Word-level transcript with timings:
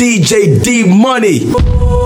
DJ 0.00 0.62
D 0.64 0.84
Money. 0.88 1.99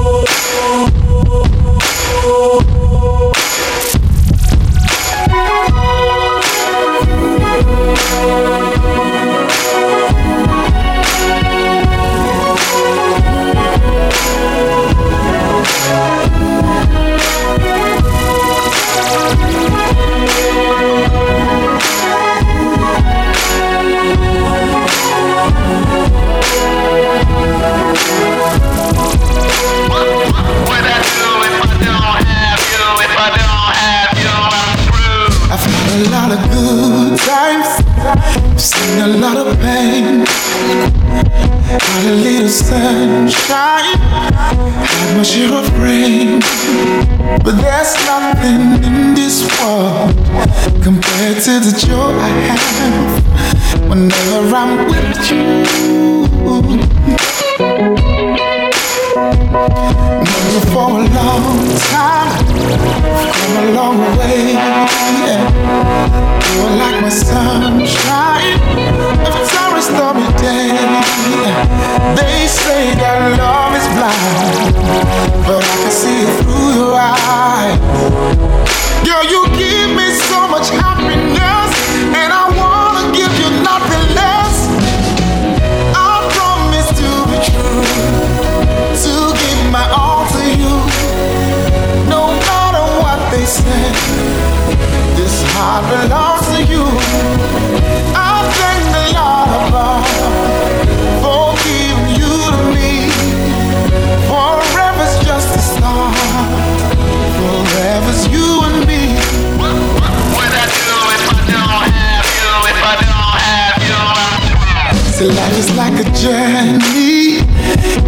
seen 38.65 38.99
a 38.99 39.07
lot 39.07 39.37
of 39.37 39.61
pain, 39.61 40.25
had 41.85 42.07
a 42.07 42.15
little 42.15 42.49
sunshine, 42.49 43.99
had 44.89 45.17
my 45.19 45.23
share 45.23 45.53
of 45.53 45.69
rain. 45.79 46.41
But 47.45 47.57
there's 47.61 47.95
nothing 48.07 48.83
in 48.83 49.15
this 49.15 49.43
world 49.61 50.15
compared 50.83 51.43
to 51.45 51.61
the 51.61 51.73
joy 51.87 52.13
I 52.17 52.33
have 52.49 53.23
whenever 53.91 54.57
I'm 54.57 54.73
with 54.89 55.31
you 55.31 55.45
for 60.61 61.01
a 61.01 61.03
long 61.03 61.67
time. 61.91 62.47
Come 63.35 63.57
a 63.57 63.73
long 63.73 63.99
way. 64.19 64.53
Yeah. 64.55 65.43
You 66.55 66.61
are 66.63 66.77
like 66.77 67.03
my 67.03 67.09
sunshine 67.09 68.61
after 69.27 69.77
a 69.77 69.83
stormy 69.83 70.29
day. 70.39 70.71
They 72.15 72.47
say 72.47 72.95
that 72.95 73.37
love 73.37 73.75
is 73.75 73.87
blind, 73.97 74.75
but 75.47 75.59
I 75.59 75.77
can 75.83 75.91
see 75.91 76.23
it 76.23 76.31
through 76.43 76.71
your 76.79 76.95
eyes. 76.95 77.79
Girl, 79.03 79.25
you 79.27 79.43
give 79.59 79.91
me 79.97 80.07
so 80.31 80.47
much 80.47 80.71
happiness, 80.71 81.71
and 82.15 82.31
I 82.33 82.45
wanna 82.55 83.11
give 83.13 83.33
you 83.43 83.51
nothing 83.63 84.07
less. 84.15 84.57
I 85.97 86.23
promise 86.31 86.89
to 87.01 87.09
be 87.31 87.39
true. 87.43 88.04
This 95.17 95.37
heart 95.53 95.85
belongs 95.91 96.47
to 96.55 96.61
you. 96.73 96.85
I 98.15 98.35
thank 98.59 98.85
the 98.95 99.05
Lord 99.17 99.51
above 99.63 100.07
for 101.23 101.47
giving 101.65 102.09
you 102.21 102.35
to 102.55 102.63
me. 102.75 102.91
Forever's 104.29 105.15
just 105.27 105.51
a 105.55 105.63
start. 105.73 106.15
Forever's 107.39 108.23
you 108.35 108.47
and 108.69 108.79
me. 108.87 109.03
What 110.35 110.51
I 110.51 110.67
do 110.79 110.91
if 111.17 111.25
I 111.31 111.41
don't 111.53 111.85
have 111.99 112.27
you? 112.39 112.51
If 112.73 112.81
I 112.83 112.95
don't 113.03 113.37
have 113.49 113.79
you, 113.87 113.99
I'm 113.99 114.97
So 115.17 115.25
life 115.39 115.57
is 115.63 115.71
like 115.77 115.97
a 115.99 116.09
journey. 116.23 117.43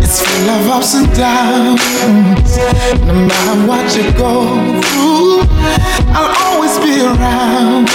It's 0.02 0.20
full 0.22 0.50
of 0.50 0.70
ups 0.70 0.94
and 0.94 1.08
downs. 1.14 2.52
No 3.06 3.14
matter 3.14 3.56
what 3.66 3.86
you 3.96 4.12
go 4.12 4.80
through. 4.82 5.15
I'll 6.16 6.32
always 6.46 6.78
be 6.78 7.00
around. 7.02 7.88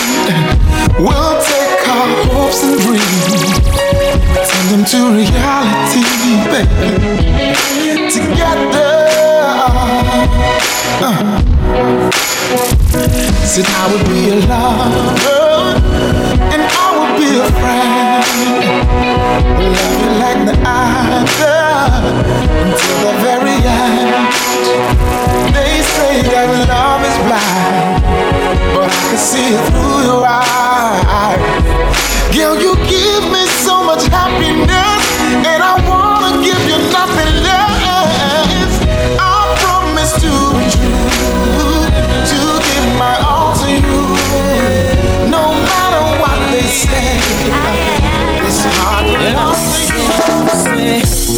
We'll 0.99 1.37
take 1.41 1.87
our 1.87 2.09
hopes 2.29 2.61
and 2.63 2.77
dreams, 2.81 3.25
turn 4.49 4.65
them 4.71 4.83
to 4.85 4.99
reality, 5.17 6.03
baby. 6.51 7.51
Together. 8.11 8.91
Uh. 11.01 11.41
Said 13.51 13.65
I 13.67 13.91
would 13.91 14.05
be 14.07 14.29
a 14.29 14.35
lover 14.47 15.79
and 16.53 16.61
be 17.17 17.27
love 17.37 18.27
you 18.37 18.55
like 20.21 20.41
other 20.65 21.51
until 22.61 22.97
the 23.05 23.13
very 23.23 23.57
end. 23.63 24.11
They 25.55 25.81
say 25.95 26.21
that 26.31 26.47
love 26.69 27.03
is 27.09 27.17
blind, 27.27 28.03
but 28.75 28.87
I 28.89 28.99
can 29.09 29.17
see 29.17 29.47
it 29.55 29.63
through 29.71 29.99
your 30.09 30.23
eyes. 30.25 31.39
Girl, 32.35 32.55
you 32.55 32.75
give 32.87 33.23
me 33.31 33.43
so 33.65 33.83
much 33.83 34.03
happiness, 34.07 35.03
and 35.49 35.59
I 35.63 35.73
wanna 35.89 36.31
give 36.43 36.61
you 36.69 36.77
nothing 36.91 37.33
less. 37.47 38.71
I 39.19 39.35
promise 39.61 40.13
to 40.23 40.31
you 40.77 40.91
to 42.31 42.39
give 42.67 42.87
my 42.97 43.15
all. 43.19 43.30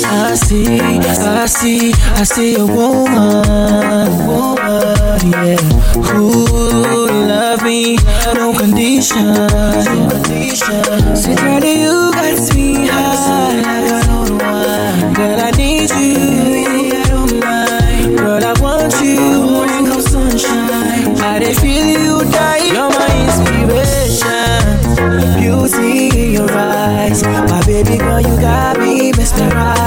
I 0.06 0.36
see, 0.36 0.80
I 0.80 1.46
see, 1.48 1.92
I 1.94 2.24
see 2.24 2.56
a 2.56 2.66
woman, 2.66 4.28
woman, 4.28 5.32
yeah, 5.32 5.58
who 6.06 6.46
love 7.28 7.64
me, 7.64 7.98
no 8.36 8.54
condition. 8.54 9.50
Say, 11.16 11.34
daddy, 11.34 11.82
you 11.82 12.12
got 12.14 12.56
me 12.56 12.88
high, 12.88 13.62
Girl, 15.16 15.40
I 15.40 15.52
need 15.58 15.90
you, 15.90 16.94
I 16.94 17.04
don't 17.10 17.40
mind. 17.40 18.18
Girl, 18.20 18.44
I 18.44 18.54
want 18.62 18.94
you, 19.02 19.64
rain, 19.64 20.02
sunshine. 20.02 21.18
I 21.18 21.54
feel 21.56 21.88
you 21.88 22.32
die, 22.32 22.66
you're 22.72 22.90
my 22.90 23.08
inspiration 23.26 24.43
beauty 25.54 26.10
in 26.20 26.34
your 26.34 26.52
eyes. 26.52 27.24
My 27.24 27.62
baby 27.66 27.98
girl, 27.98 28.20
you 28.20 28.36
got 28.40 28.80
me 28.80 29.12
mesmerized. 29.12 29.83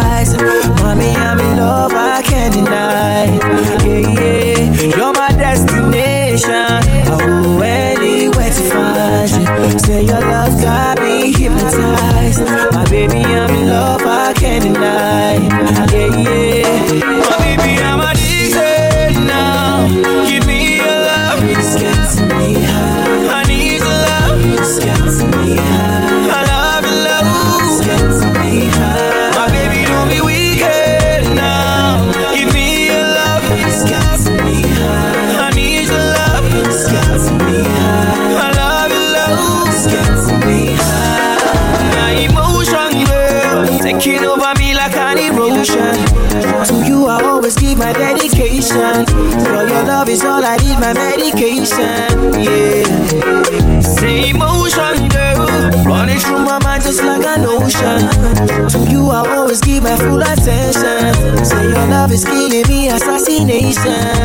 myself 63.87 64.16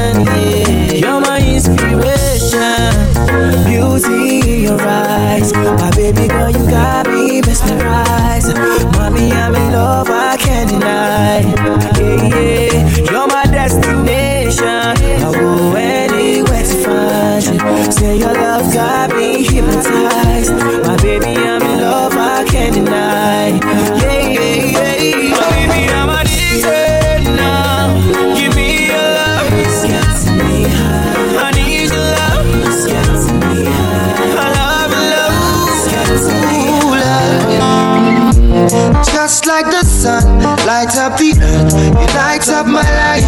light 40.72 40.96
up 40.96 41.18
the 41.18 41.32
earth, 41.36 41.74
you 42.00 42.08
light 42.16 42.48
up 42.48 42.66
my 42.66 42.88
life. 43.04 43.26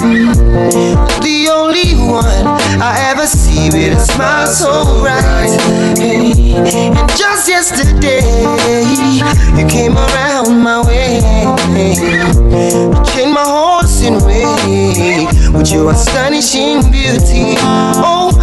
Mm. 0.00 0.32
The 1.20 1.50
only 1.52 1.92
one 2.00 2.46
I 2.80 2.92
ever 3.10 3.26
see 3.26 3.68
with 3.68 3.98
a 3.98 4.00
smile 4.00 4.46
so 4.46 5.02
bright. 5.02 5.52
And 6.00 7.10
just 7.10 7.46
yesterday, 7.46 8.24
you 9.58 9.68
came 9.68 9.98
around 9.98 10.62
my 10.62 10.80
way. 10.88 11.20
You 11.76 12.96
changed 13.04 13.34
my 13.34 13.44
horse 13.44 14.00
in 14.08 14.14
way 14.24 15.26
with 15.52 15.70
your 15.70 15.90
astonishing 15.90 16.90
beauty. 16.90 17.56
Oh, 18.00 18.31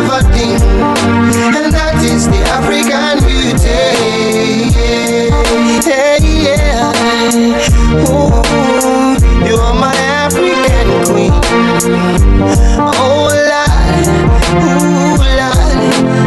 remind 0.00 0.24
a 0.24 0.32
thing, 0.32 0.60
and 1.54 1.72
that 1.72 1.96
is 2.02 2.26
the 2.28 2.40
African 2.48 3.20
beauty. 3.26 4.70
Yeah, 5.86 6.16
yeah. 6.20 6.92
Ooh, 8.08 8.32
you 9.46 9.56
are 9.56 9.74
my 9.74 9.94
African 10.24 10.88
queen. 11.06 11.32
Oh 12.80 13.28
Lord, 13.50 14.06
ooh 14.64 15.18
Lord. 15.38 15.68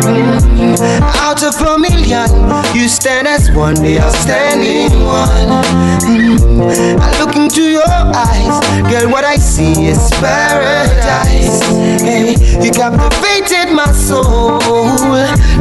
Mm. 0.04 1.02
Out 1.18 1.44
of 1.44 1.56
a 1.62 1.78
million, 1.80 2.30
you 2.76 2.88
stand 2.88 3.28
one, 3.56 3.76
the 3.76 4.00
outstanding 4.00 5.06
one. 5.06 5.64
Mm. 6.04 7.00
I 7.00 7.20
look 7.20 7.36
into 7.36 7.62
your 7.62 7.88
eyes, 7.88 8.60
girl, 8.92 9.12
what 9.12 9.24
I 9.24 9.38
see 9.38 9.88
is 9.88 10.10
paradise. 10.20 11.62
Hey, 12.02 12.36
you 12.64 12.72
captivated 12.72 13.74
my 13.74 13.92
soul. 13.92 14.60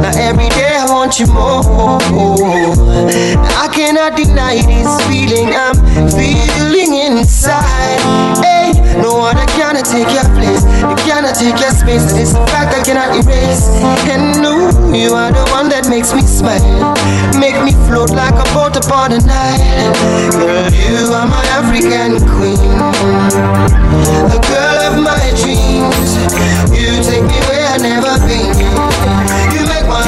Now 0.01 0.11
every 0.15 0.49
day 0.49 0.77
I 0.77 0.85
want 0.89 1.19
you 1.19 1.27
more. 1.27 1.99
I 3.63 3.69
cannot 3.73 4.17
deny 4.17 4.61
this 4.61 4.89
feeling 5.07 5.53
I'm 5.53 5.75
feeling 6.09 6.93
inside. 6.95 7.99
Hey, 8.43 8.52
no 9.33 9.39
one 9.39 9.49
cannot 9.57 9.85
take 9.85 10.09
your 10.13 10.27
place. 10.37 10.63
You 10.81 10.95
cannot 11.05 11.35
take 11.35 11.57
your 11.57 11.73
space. 11.73 12.05
It's 12.13 12.33
a 12.33 12.41
fact 12.47 12.73
I 12.73 12.83
cannot 12.83 13.17
erase. 13.17 13.67
And 14.09 14.41
no, 14.41 14.69
you 14.93 15.13
are 15.13 15.31
the 15.31 15.45
one 15.51 15.69
that 15.69 15.89
makes 15.89 16.13
me 16.13 16.21
smile. 16.21 16.61
Make 17.39 17.57
me 17.65 17.73
float 17.89 18.11
like 18.11 18.37
a 18.37 18.45
boat 18.53 18.77
upon 18.77 19.11
the 19.11 19.19
night. 19.25 19.61
Girl, 20.37 20.69
you 20.69 21.09
are 21.13 21.25
my 21.25 21.43
African 21.57 22.21
queen. 22.37 22.61
The 24.29 24.39
girl 24.45 24.77
of 24.85 24.95
my 25.01 25.23
dreams. 25.41 26.09
You 26.69 27.01
take 27.01 27.25
me 27.25 27.39
where 27.49 27.65
I've 27.73 27.81
never 27.81 28.13
been. 28.29 28.53
You 29.53 29.63
make 29.65 29.87
my 29.89 30.02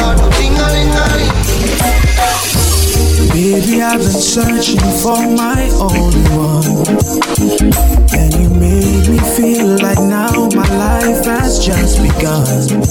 Baby, 3.56 3.82
I've 3.82 4.00
been 4.00 4.12
searching 4.12 4.82
for 5.00 5.16
my 5.16 5.70
only 5.80 6.20
one. 6.36 6.84
And 8.12 8.34
you 8.36 8.50
made 8.50 9.08
me 9.08 9.18
feel 9.38 9.80
like 9.80 9.98
now 9.98 10.50
my 10.54 10.68
life 10.76 11.24
has 11.24 11.66
just 11.66 12.02
begun. 12.04 12.84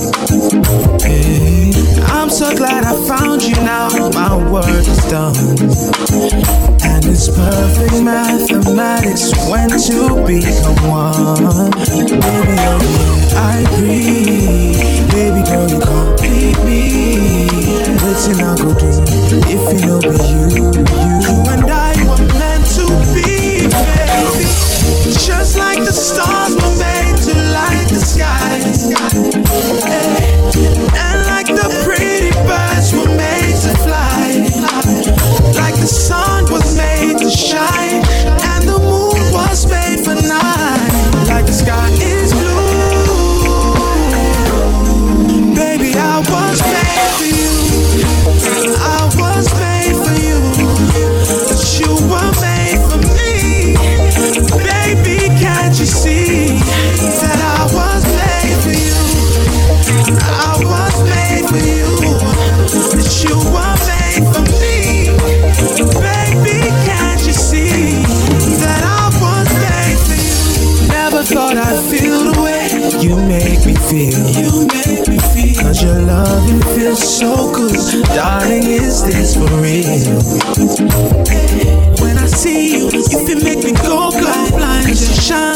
Hey, 1.03 1.71
I'm 2.07 2.31
so 2.31 2.57
glad 2.57 2.85
I 2.85 2.97
found 3.07 3.43
you 3.43 3.55
now, 3.57 3.91
my 4.15 4.51
work 4.51 4.65
is 4.65 5.05
done. 5.11 5.37
And 6.81 7.05
it's 7.05 7.29
perfect 7.29 8.03
mathematics 8.03 9.37
when 9.51 9.69
two 9.69 10.17
become 10.25 10.89
one. 10.89 11.73
Baby, 11.77 12.17
oh 12.23 12.45
yeah, 12.49 12.79
I 13.37 13.61
agree. 13.69 14.81
Baby 15.13 15.45
girl, 15.45 15.69
you 15.69 15.79
complete 15.79 16.57
me. 16.65 17.05
Waiting 18.01 18.43
I 18.43 18.57
go 18.57 18.73
do 18.73 19.15
if 19.47 19.81
you 19.81 19.87
know 19.87 20.01
be 20.01 20.09
you, 20.09 20.54
you 20.55 21.35
and 21.51 21.71
I 21.71 21.95
were 22.09 22.25
meant 22.39 22.67
to 22.79 22.87
be, 23.13 23.67
baby. 23.67 24.47
Just 25.27 25.57
like 25.59 25.79
the 25.79 25.93
stars 25.93 26.55
were 26.55 26.77
made 26.79 27.17
to 27.27 27.35
light 27.53 27.89
the 27.89 28.01
sky, 28.01 29.34
so 77.15 77.53
good. 77.55 78.05
Darling, 78.07 78.65
is 78.65 79.05
this 79.05 79.37
for 79.37 79.47
real? 79.63 80.19
When 82.03 82.19
I 82.19 82.27
see 82.27 82.75
you, 82.75 82.91
you 82.91 83.27
feel 83.27 83.41
make 83.41 83.63
me 83.63 83.73
go 83.73 84.11
blind, 84.11 84.51
blind. 84.51 84.89
You 84.89 84.97
shine 84.97 85.54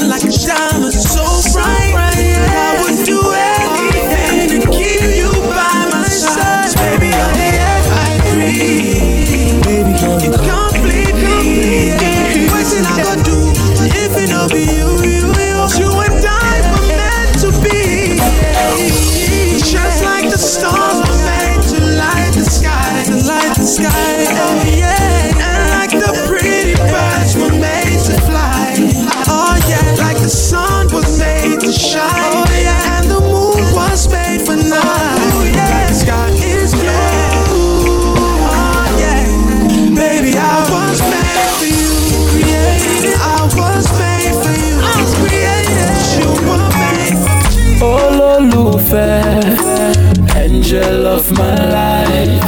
my 51.32 51.54
life. 51.78 52.42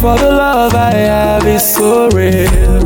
For 0.00 0.16
the 0.16 0.30
love 0.30 0.74
I 0.74 0.94
have 1.12 1.46
is 1.46 1.62
so 1.74 2.08
real. 2.08 2.80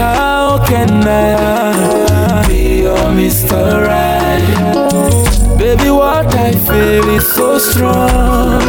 How 0.00 0.64
can 0.66 0.90
I 1.06 2.44
be 2.48 2.82
your 2.82 2.96
Mr. 3.18 3.86
Right? 3.86 5.58
Baby, 5.58 5.90
what 5.90 6.34
I 6.34 6.52
feel 6.52 7.08
is 7.16 7.26
so 7.34 7.58
strong. 7.58 8.62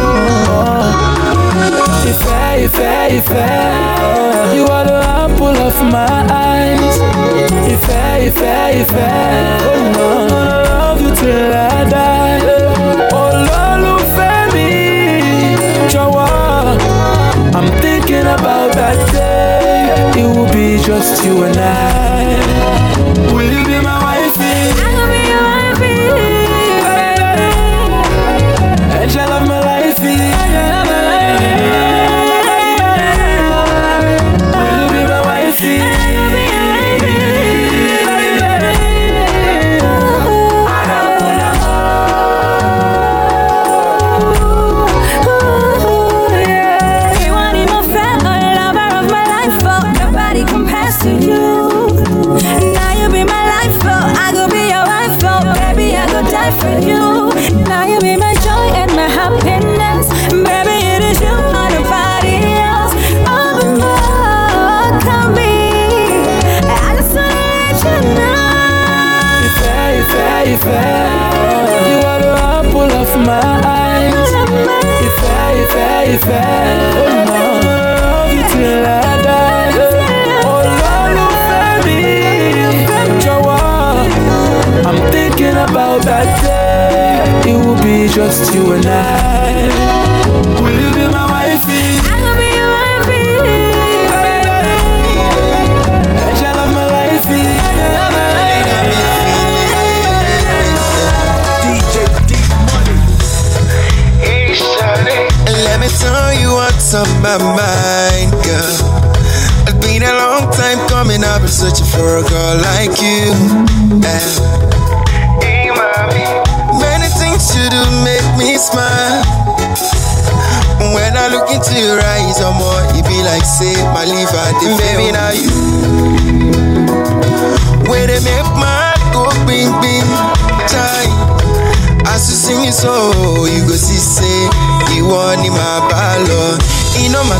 Ìfẹ́, 2.10 2.48
ìfẹ́, 2.64 2.96
ìfẹ́. 3.18 4.54
You 4.56 4.64
are 4.76 4.84
the 4.90 5.00
of 5.56 5.74
my 5.92 6.26
eyes. 6.30 6.96
If 7.74 7.84
I, 7.88 8.18
if 8.30 8.38
I, 8.38 8.70
if 8.82 8.90
I, 8.90 9.58
oh 9.70 9.92
no, 9.96 10.08
love 10.34 11.00
you 11.04 11.10
till 11.20 11.52
I 11.52 11.84
die. 11.94 12.40
Olólùfẹ́ 13.22 14.36
mi, 14.52 14.68
jọ̀wọ́, 15.92 16.30
I'm 17.56 17.68
thinking 17.82 18.26
about 18.38 18.70
that 18.78 18.98
day. 19.12 20.20
It 20.20 20.26
will 20.34 20.50
be 20.56 20.66
just 20.88 21.14
you 21.24 21.36
and 21.48 21.58
I. 21.58 23.03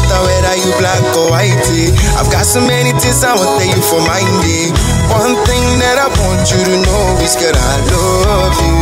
matter 0.05 0.21
whether 0.25 0.57
you 0.61 0.73
black 0.79 1.01
or 1.17 1.31
white. 1.31 1.57
eh. 1.73 1.89
I've 2.21 2.31
got 2.31 2.45
so 2.45 2.61
many 2.61 2.93
things 3.01 3.25
I 3.25 3.33
want 3.35 3.61
tell 3.61 3.69
you 3.69 3.83
for 3.83 4.01
my 4.05 4.21
day. 4.45 4.69
One 5.09 5.37
thing 5.49 5.65
that 5.81 5.97
I 5.99 6.09
want 6.21 6.45
you 6.53 6.61
to 6.61 6.77
know 6.85 7.05
is 7.25 7.35
that 7.41 7.57
I 7.57 7.75
love 7.89 8.57
you. 8.61 8.79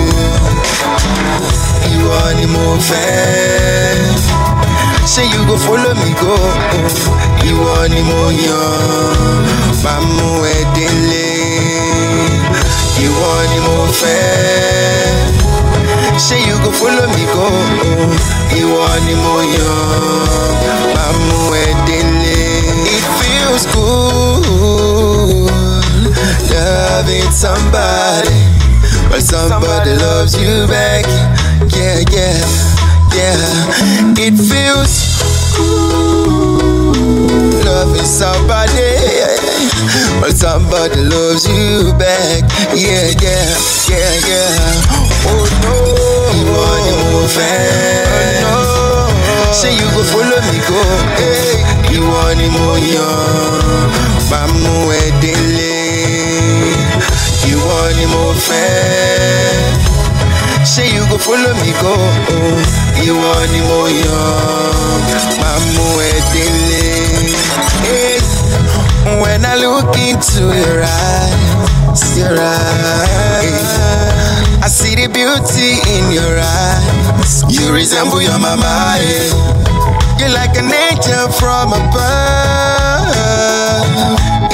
You 1.95 2.03
are 2.11 2.35
the 2.35 2.49
more 2.51 2.79
fan. 2.83 4.19
Say 5.07 5.27
you 5.29 5.45
go 5.47 5.57
follow 5.59 5.95
me 5.95 6.11
go. 6.19 6.35
You 7.47 7.57
are 7.79 7.89
the 7.89 8.03
more 8.03 8.33
young. 8.33 9.47
Mamu 9.83 10.47
edele. 10.47 11.29
You 12.99 13.11
are 13.13 13.47
the 13.55 13.61
more 13.67 13.93
fan. 13.93 15.42
Say 16.23 16.39
you 16.47 16.55
go 16.63 16.71
follow 16.71 17.07
me 17.09 17.25
go. 17.35 17.47
You 18.55 18.69
are 18.79 19.01
the 19.07 19.15
more 19.25 19.43
young. 19.43 20.57
Mamu 20.95 21.51
edele. 21.63 22.39
It 22.87 23.05
feels 23.19 23.65
good 23.75 24.47
loving 26.55 27.31
somebody, 27.33 28.39
but 29.11 29.23
somebody 29.23 29.93
loves 29.97 30.35
you 30.41 30.67
back. 30.69 31.05
Yeah, 31.75 32.01
yeah, 32.15 32.39
yeah. 33.17 33.43
It 34.17 34.35
feels 34.39 34.95
good 35.57 36.95
loving 37.67 38.07
somebody, 38.07 38.95
but 40.21 40.33
somebody 40.37 41.01
loves 41.03 41.47
you 41.49 41.93
back. 41.99 42.45
Yeah, 42.75 43.11
yeah, 43.21 43.57
yeah, 43.91 44.29
yeah. 44.29 44.83
Oh 45.25 45.47
no, 45.63 45.75
you 46.53 46.59
want 46.59 46.85
to 46.85 46.93
move 47.01 47.33
fan. 47.33 48.45
Say 49.53 49.73
you 49.73 49.89
go 49.97 50.03
follow 50.05 50.41
me 50.53 50.59
go. 50.69 50.81
Hey, 51.17 51.65
you 51.93 52.03
want 52.05 52.37
move 52.53 52.85
young. 52.85 53.89
Mamu 54.29 54.93
edele. 55.01 55.73
You 57.49 57.57
want 57.57 57.97
to 57.97 58.07
move 58.13 58.37
fan. 58.37 59.81
Say 60.65 60.93
you 60.93 61.05
go 61.09 61.17
follow 61.17 61.55
me 61.65 61.73
go. 61.81 61.95
Eh? 62.29 63.05
You 63.05 63.15
want 63.17 63.51
to 63.53 63.61
move 63.69 63.97
young. 64.05 65.01
Mamu 65.41 65.89
edele. 66.13 66.85
Hey, 67.89 68.21
when 69.23 69.45
I 69.47 69.57
look 69.57 69.97
into 69.97 70.53
your 70.53 70.83
eyes, 70.85 72.17
your 72.19 72.37
eyes. 72.39 74.12
I 74.63 74.69
see 74.69 74.95
the 74.95 75.09
beauty 75.11 75.83
in 75.91 76.13
your 76.15 76.39
eyes. 76.39 77.43
You 77.51 77.73
resemble 77.75 78.23
your 78.23 78.39
mama. 78.39 78.95
Yeah. 79.03 79.35
You're 80.19 80.31
like 80.31 80.55
an 80.57 80.71
angel 80.71 81.27
from 81.35 81.73
above. 81.75 83.11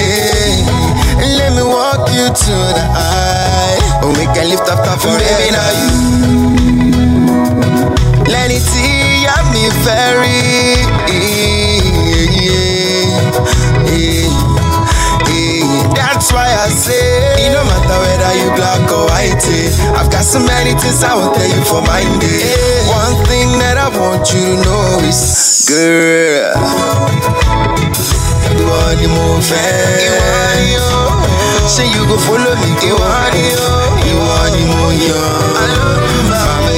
Yeah. 0.00 1.20
And 1.20 1.36
let 1.36 1.52
me 1.52 1.62
walk 1.62 2.08
you 2.08 2.24
to 2.24 2.54
the 2.72 2.84
eye. 2.88 4.00
Oh, 4.02 4.08
we 4.16 4.24
can 4.32 4.48
lift 4.48 4.64
up 4.64 4.80
forever. 4.98 5.18
Baby, 5.20 5.52
now 5.52 5.70
you. 5.76 5.90
Lenny 8.32 8.60
T, 8.64 9.28
I'm 9.28 9.52
me 9.52 9.68
very. 9.84 10.88
Eh. 11.12 11.38
So 20.38 20.47
many 20.47 20.71
things 20.78 21.02
I 21.02 21.14
will 21.14 21.33
tell 21.35 21.49
you 21.49 21.64
for 21.64 21.83
my 21.83 22.02
day. 22.21 22.42
One 22.87 23.16
thing 23.26 23.59
that 23.59 23.76
I 23.78 23.88
want 23.90 24.30
you 24.33 24.54
to 24.54 24.62
know 24.62 25.02
is, 25.02 25.66
girl, 25.66 26.54
you 28.54 28.66
are 28.71 28.95
the 28.95 29.09
more 29.11 29.42
fan. 29.42 30.78
Say 31.66 31.87
you 31.90 32.07
go 32.07 32.16
follow 32.18 32.54
me, 32.54 32.71
you 32.87 32.95
are 32.95 33.30
the 33.35 33.47
you 34.07 34.18
are 34.38 34.50
the 34.54 34.62
love 34.71 34.95
you, 34.95 35.18
mama. 36.30 36.71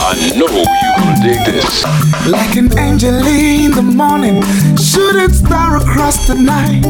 I 0.00 0.14
you, 0.14 0.38
know 0.38 0.48
you 0.48 1.07
dig 1.22 1.38
this. 1.44 1.84
Like 2.26 2.56
an 2.56 2.76
angel 2.78 3.14
in 3.26 3.72
the 3.72 3.82
morning, 3.82 4.42
shooting 4.76 5.32
star 5.32 5.76
across 5.76 6.26
the 6.26 6.34
night. 6.34 6.82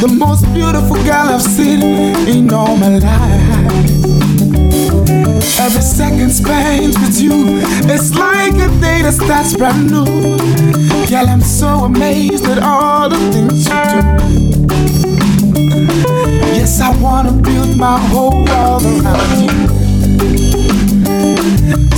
The 0.00 0.08
most 0.08 0.44
beautiful 0.52 0.96
girl 0.96 1.28
I've 1.34 1.42
seen 1.42 1.82
in 2.28 2.52
all 2.52 2.76
my 2.76 2.98
life. 2.98 3.90
Every 5.60 5.82
second 5.82 6.30
spent 6.30 6.98
with 7.00 7.20
you, 7.20 7.60
it's 7.92 8.14
like 8.14 8.54
a 8.54 8.68
day 8.80 9.02
that 9.02 9.14
starts 9.14 9.56
brand 9.56 9.90
new. 9.90 10.06
Girl, 11.08 11.28
I'm 11.28 11.42
so 11.42 11.84
amazed 11.84 12.46
at 12.46 12.62
all 12.62 13.08
the 13.08 13.18
things 13.32 13.66
you 13.68 13.80
do. 13.92 14.00
Yes, 16.56 16.80
I 16.80 16.96
wanna 17.00 17.32
build 17.32 17.76
my 17.76 17.98
whole 17.98 18.44
world 18.44 18.84
around 18.84 19.40
you. 19.42 19.69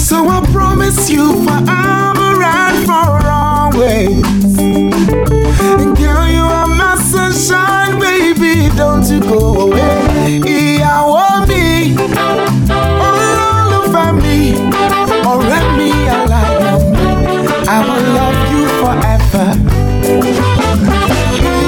So 0.03 0.29
I 0.29 0.45
promise 0.53 1.09
you 1.09 1.33
forever 1.45 2.43
and 2.43 2.87
for 2.87 3.27
always. 3.31 4.59
And 4.59 5.97
girl, 5.97 6.29
you 6.29 6.43
are 6.43 6.67
my 6.67 6.97
sunshine, 6.97 7.99
baby. 7.99 8.69
Don't 8.77 9.09
you 9.09 9.21
go 9.21 9.61
away. 9.61 10.41
Yeah, 10.45 11.07
want 11.07 11.49
me. 11.49 11.97
All 12.69 13.73
over 13.81 14.13
me. 14.21 14.57
Or 15.25 15.37
let 15.39 15.67
me 15.79 15.91
alive. 16.09 16.83
I 17.69 17.79
will 17.87 18.05
love 18.19 18.39
you 18.53 18.63
forever. 18.83 19.49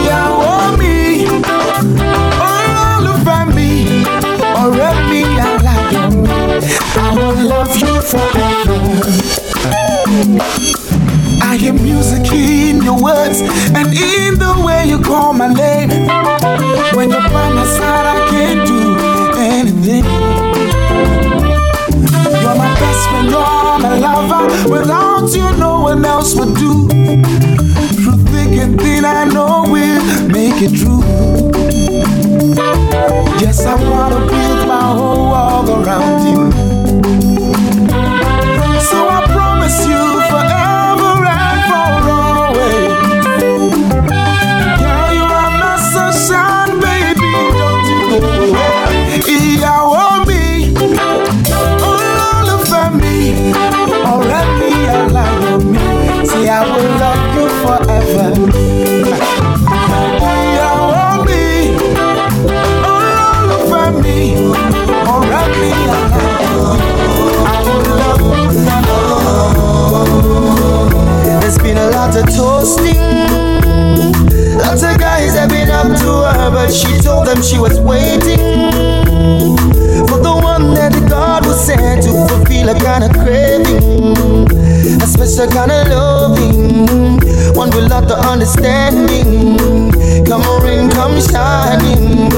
Yeah, 0.05 0.29
want 0.43 0.79
me. 0.79 1.27
All 2.43 3.07
over 3.15 3.47
me. 3.55 3.71
Or 4.59 4.69
let 4.77 4.99
me 5.11 5.23
alive. 5.23 5.95
I 6.97 6.99
will 7.17 7.49
love 7.49 7.74
hear 11.65 11.73
music 11.73 12.31
in 12.31 12.83
your 12.83 13.03
words 13.03 13.41
and 13.41 13.89
in 13.89 14.39
the 14.39 14.63
way 14.67 14.85
you 14.87 15.01
call 15.01 15.33
my 15.33 15.49
name. 15.49 15.89
When 16.95 17.11
you're 17.11 17.29
by 17.33 17.49
my 17.53 17.65
side, 17.65 18.07
I 18.07 18.29
can't 18.29 18.67
do 18.67 18.81
anything. 19.39 20.05
You're 22.43 22.57
my 22.65 22.71
best 22.81 23.09
friend, 23.09 23.31
you're 23.31 23.79
my 23.87 23.99
lover. 23.99 24.71
Without 24.71 25.35
you, 25.35 25.57
no 25.59 25.81
one 25.81 26.05
else 26.05 26.35
would 26.35 26.55
do. 26.55 26.89
Through 27.97 28.21
thick 28.33 28.59
and 28.59 28.79
thin, 28.79 29.07
I 29.07 29.25
know 29.25 29.65
we'll 29.67 30.29
make 30.29 30.61
it 30.61 30.75
true. 30.79 31.03
Yes, 33.41 33.65
I 33.65 33.75
wanna 33.91 34.21
build 34.27 34.69
my 34.69 34.83
whole 34.99 35.31
world 35.31 35.69
around 35.71 36.24
toasting. 72.65 72.97
Lots 74.59 74.83
of 74.83 74.99
guys 74.99 75.35
have 75.35 75.51
been 75.51 75.71
up 75.71 75.87
to 75.99 76.11
her, 76.25 76.51
but 76.51 76.73
she 76.73 76.99
told 77.01 77.27
them 77.27 77.43
she 77.43 77.59
was 77.59 77.79
waiting 77.81 78.39
for 80.09 80.19
the 80.19 80.33
one 80.33 80.75
that 80.75 80.93
the 80.93 81.07
God 81.09 81.45
was 81.47 81.65
sent 81.65 82.05
to 82.05 82.11
fulfill 82.29 82.71
a 82.71 82.79
kind 82.81 83.05
of 83.05 83.13
craving, 83.13 84.49
a 85.03 85.07
special 85.07 85.49
kind 85.49 85.73
of 85.73 85.89
loving, 85.89 87.55
one 87.55 87.71
with 87.71 87.91
lot 87.91 88.11
of 88.11 88.19
understanding. 88.25 89.84
Come 90.23 90.47
rain, 90.63 90.91
come 90.91 91.19
shining. 91.19 92.31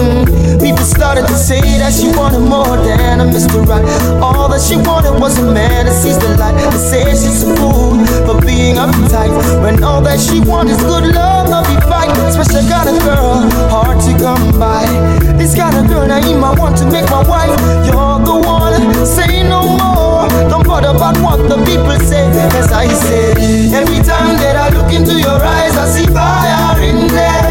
People 0.58 0.84
started 0.88 1.28
to 1.28 1.36
say 1.36 1.60
that 1.78 1.92
she 1.92 2.08
wanted 2.16 2.40
more 2.40 2.76
than 2.80 3.20
a 3.20 3.26
Mr. 3.28 3.60
Right. 3.68 3.84
All 4.24 4.48
that 4.48 4.60
she 4.64 4.76
wanted 4.80 5.20
was 5.20 5.36
a 5.38 5.44
man 5.52 5.84
that 5.84 5.92
sees 5.92 6.16
the 6.18 6.32
light. 6.40 6.56
They 6.72 6.80
say 6.80 7.04
she's 7.12 7.44
a 7.44 7.54
fool 7.54 8.00
for 8.24 8.40
being 8.40 8.76
uptight. 8.76 9.30
When 9.62 9.84
all 9.84 10.00
that 10.02 10.18
she 10.18 10.40
wants 10.40 10.72
is 10.72 10.80
good 10.80 11.14
love, 11.14 11.50
not 11.52 11.68
be 11.68 11.76
fight. 11.86 12.10
Special 12.32 12.64
kind 12.66 12.88
of 12.88 12.98
girl, 13.04 13.44
hard 13.68 14.00
to 14.08 14.12
come 14.16 14.58
by. 14.58 14.88
This 15.36 15.54
kind 15.54 15.76
of 15.76 15.86
girl, 15.86 16.08
Naima, 16.08 16.56
I 16.56 16.58
want 16.58 16.76
to 16.78 16.86
make 16.90 17.06
my 17.12 17.22
wife. 17.28 17.52
You're 17.84 18.18
the 18.24 18.36
one, 18.40 18.82
say 19.04 19.44
no 19.44 19.62
more. 19.62 20.24
Don't 20.48 20.66
bother 20.66 20.96
about 20.96 21.20
what 21.20 21.44
the 21.46 21.60
people 21.68 21.94
say. 22.02 22.24
As 22.56 22.72
I 22.72 22.88
say, 22.88 23.36
every 23.76 24.00
time 24.02 24.40
that 24.40 24.56
I 24.56 24.72
look 24.74 24.90
into 24.90 25.14
your 25.20 25.38
eyes, 25.38 25.76
I 25.76 25.86
see 25.92 26.06
fire 26.10 26.80
in 26.82 27.06
there. 27.12 27.45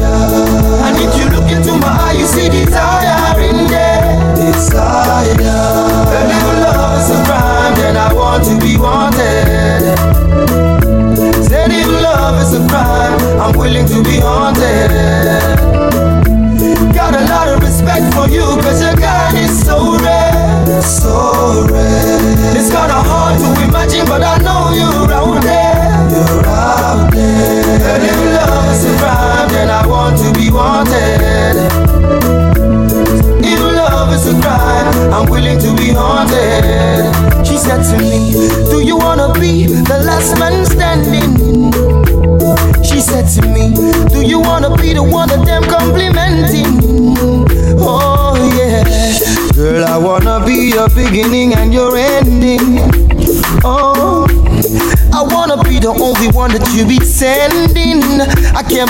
And 0.00 0.96
if 0.96 1.16
you 1.18 1.28
look 1.30 1.50
into 1.50 1.72
my 1.78 1.88
eye, 1.88 2.16
you 2.18 2.26
see 2.26 2.48
desire 2.48 3.21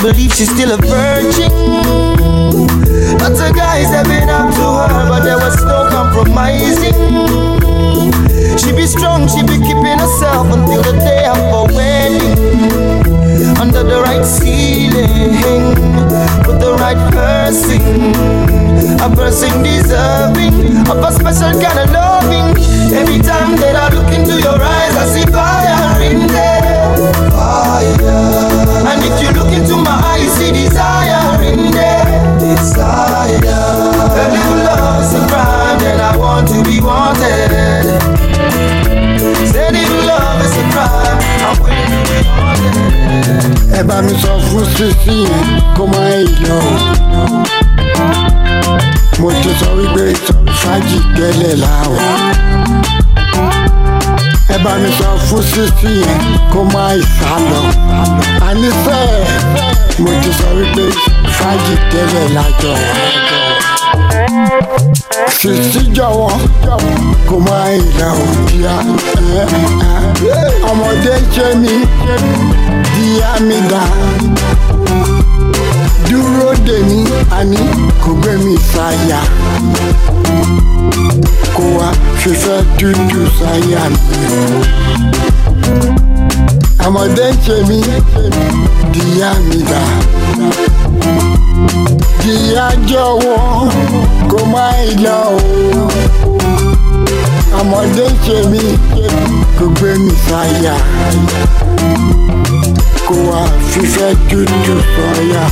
believe 0.03 0.35
she's 0.35 0.51
still 0.51 0.73
a 0.73 0.77
virgin. 0.79 1.53
Lots 3.23 3.39
of 3.39 3.55
guys 3.55 3.87
have 3.95 4.07
been 4.07 4.29
up 4.29 4.51
to 4.51 4.67
her, 4.83 5.09
but 5.09 5.23
there 5.23 5.39
was 5.39 5.55
no 5.65 5.89
compromising. 5.91 6.93
She 8.59 8.73
be 8.75 8.85
strong, 8.87 9.29
she 9.29 9.43
be 9.47 9.63
keeping 9.63 9.99
herself 10.03 10.51
until 10.51 10.83
the 10.83 10.99
day 10.99 11.25
of 11.31 11.39
her 11.39 11.67
wedding. 11.71 12.35
Under 13.63 13.85
the 13.85 14.03
right 14.03 14.27
ceiling, 14.27 15.71
with 16.51 16.59
the 16.59 16.75
right 16.83 16.99
person, 17.15 17.81
a 18.99 19.09
person 19.15 19.63
deserving 19.63 20.83
of 20.91 20.99
a 20.99 21.13
special 21.13 21.55
kind 21.63 21.79
of 21.79 21.93
loving. 21.95 22.59
Every 22.93 23.23
time 23.23 23.55
that 23.63 23.77
I 23.77 23.95
look 23.95 24.13
into 24.13 24.43
your 24.43 24.59
eyes, 24.61 24.97
I 24.99 25.07
see 25.15 25.27
fire 25.31 26.03
in 26.03 26.27
there. 26.27 26.62
If 29.07 29.15
you 29.23 29.31
look 29.39 29.53
into 29.53 29.77
my 29.77 29.97
eyes, 30.11 30.23
you 30.23 30.31
see 30.31 30.53
desire 30.53 31.43
in 31.43 31.71
there. 31.71 32.07
Desire. 32.39 33.39
And 34.21 34.33
if 34.41 34.49
love 34.67 35.03
is 35.03 35.15
a 35.15 35.23
crime, 35.31 35.79
then 35.81 36.01
I 36.01 36.17
want 36.17 36.49
to 36.49 36.63
be 36.63 36.81
wanted. 36.81 37.87
Said 39.53 39.75
if 39.75 39.91
love 40.09 40.41
is 40.47 40.55
a 40.57 40.65
crime, 40.73 41.19
I'm 41.47 41.57
willing 41.63 41.93
to 41.95 42.03
be 42.11 42.19
wanted. 42.39 42.93
ẹ 43.79 43.83
bá 43.89 43.97
mi 44.07 44.13
sọ 44.23 44.33
fún 44.49 44.65
sísí 44.77 45.17
kó 45.77 45.85
má 45.93 46.03
yìí 46.15 46.45
lọ. 46.49 46.61
mo 49.21 49.31
ti 49.43 49.51
sọ 49.61 49.69
wípé 49.77 50.05
fàájì 50.61 50.99
tẹ́lẹ̀ 51.17 51.55
láwọ̀. 51.63 52.01
Ẹ 54.55 54.59
bá 54.65 54.73
mi 54.83 54.89
sọ 54.99 55.09
fún 55.29 55.43
sísí 55.51 55.91
yẹn 56.07 56.21
kó 56.53 56.61
má 56.75 56.85
yìí 56.93 57.03
sá 57.21 57.31
lọ. 57.51 57.61
àníṣe 58.49 58.99
mo 60.03 60.11
ti 60.23 60.31
sọ 60.39 60.49
wípé 60.59 60.85
fàájì 61.39 61.75
tẹ́lẹ̀ 61.91 62.27
lájọ 62.37 62.73
sísí 65.39 65.81
jọ̀wọ́ 65.97 66.31
kó 67.29 67.37
má 67.47 67.59
lọ 67.99 68.09
òbíà. 68.25 68.75
ọmọdé 70.71 71.15
ṣe 71.35 71.47
mí 71.63 71.75
díà 72.95 73.31
mi 73.49 73.57
dúró 76.09 76.49
dè 76.67 76.77
mí 76.89 76.99
àní 77.39 77.59
kò 78.05 78.11
gbé 78.21 78.33
mi 78.45 78.55
sáyà 78.73 79.21
kó 81.57 81.63
wá 81.79 81.89
fífẹ́ 82.21 82.59
tútù 82.79 83.21
sáyà 83.39 83.83
mi 83.93 83.99
ọmọdé 86.87 87.27
ń 87.33 87.37
ṣe 87.47 87.57
mí 87.69 87.79
díà 88.93 89.31
mi 89.49 89.59
dá 89.71 89.83
díà 92.23 92.67
jọ̀wọ́ 92.89 93.39
kó 94.31 94.39
má 94.53 94.67
lọ 95.05 95.19
o. 95.37 95.41
Ọmọdé 97.61 98.05
ń 98.11 98.15
ṣe 98.27 98.37
mí 98.51 98.63
kò 99.59 99.67
gbé 99.77 99.91
mi 100.05 100.13
sáyà 100.27 100.75
kó 103.07 103.15
wá 103.29 103.41
fífẹ́ 103.71 104.11
tútù 104.29 104.75
sọ́yà. 104.95 105.43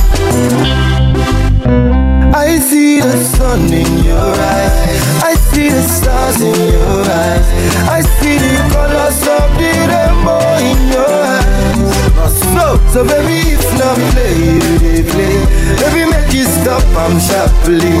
I 2.43 2.57
see 2.59 2.99
the 2.99 3.23
sun 3.23 3.71
in 3.71 4.03
your 4.03 4.17
eyes. 4.17 5.01
I 5.23 5.33
see 5.51 5.69
the 5.69 5.81
stars 5.83 6.41
in 6.41 6.55
your 6.73 7.01
eyes. 7.05 7.45
I 7.87 8.01
see 8.01 8.37
the 8.37 8.57
colors 8.73 9.21
of 9.37 9.47
the 9.61 9.71
rainbow 9.91 10.41
in 10.57 10.79
your 10.89 11.17
eyes. 11.35 12.33
So, 12.53 12.65
so 12.93 12.99
baby, 13.05 13.53
if 13.53 13.63
not 13.77 13.95
play, 14.13 14.33
you 14.33 14.79
dey 14.79 15.03
play. 15.05 15.37
Baby, 15.81 16.09
make 16.09 16.33
you 16.33 16.45
stop, 16.45 16.83
I'm 16.97 17.19
sharply. 17.19 17.93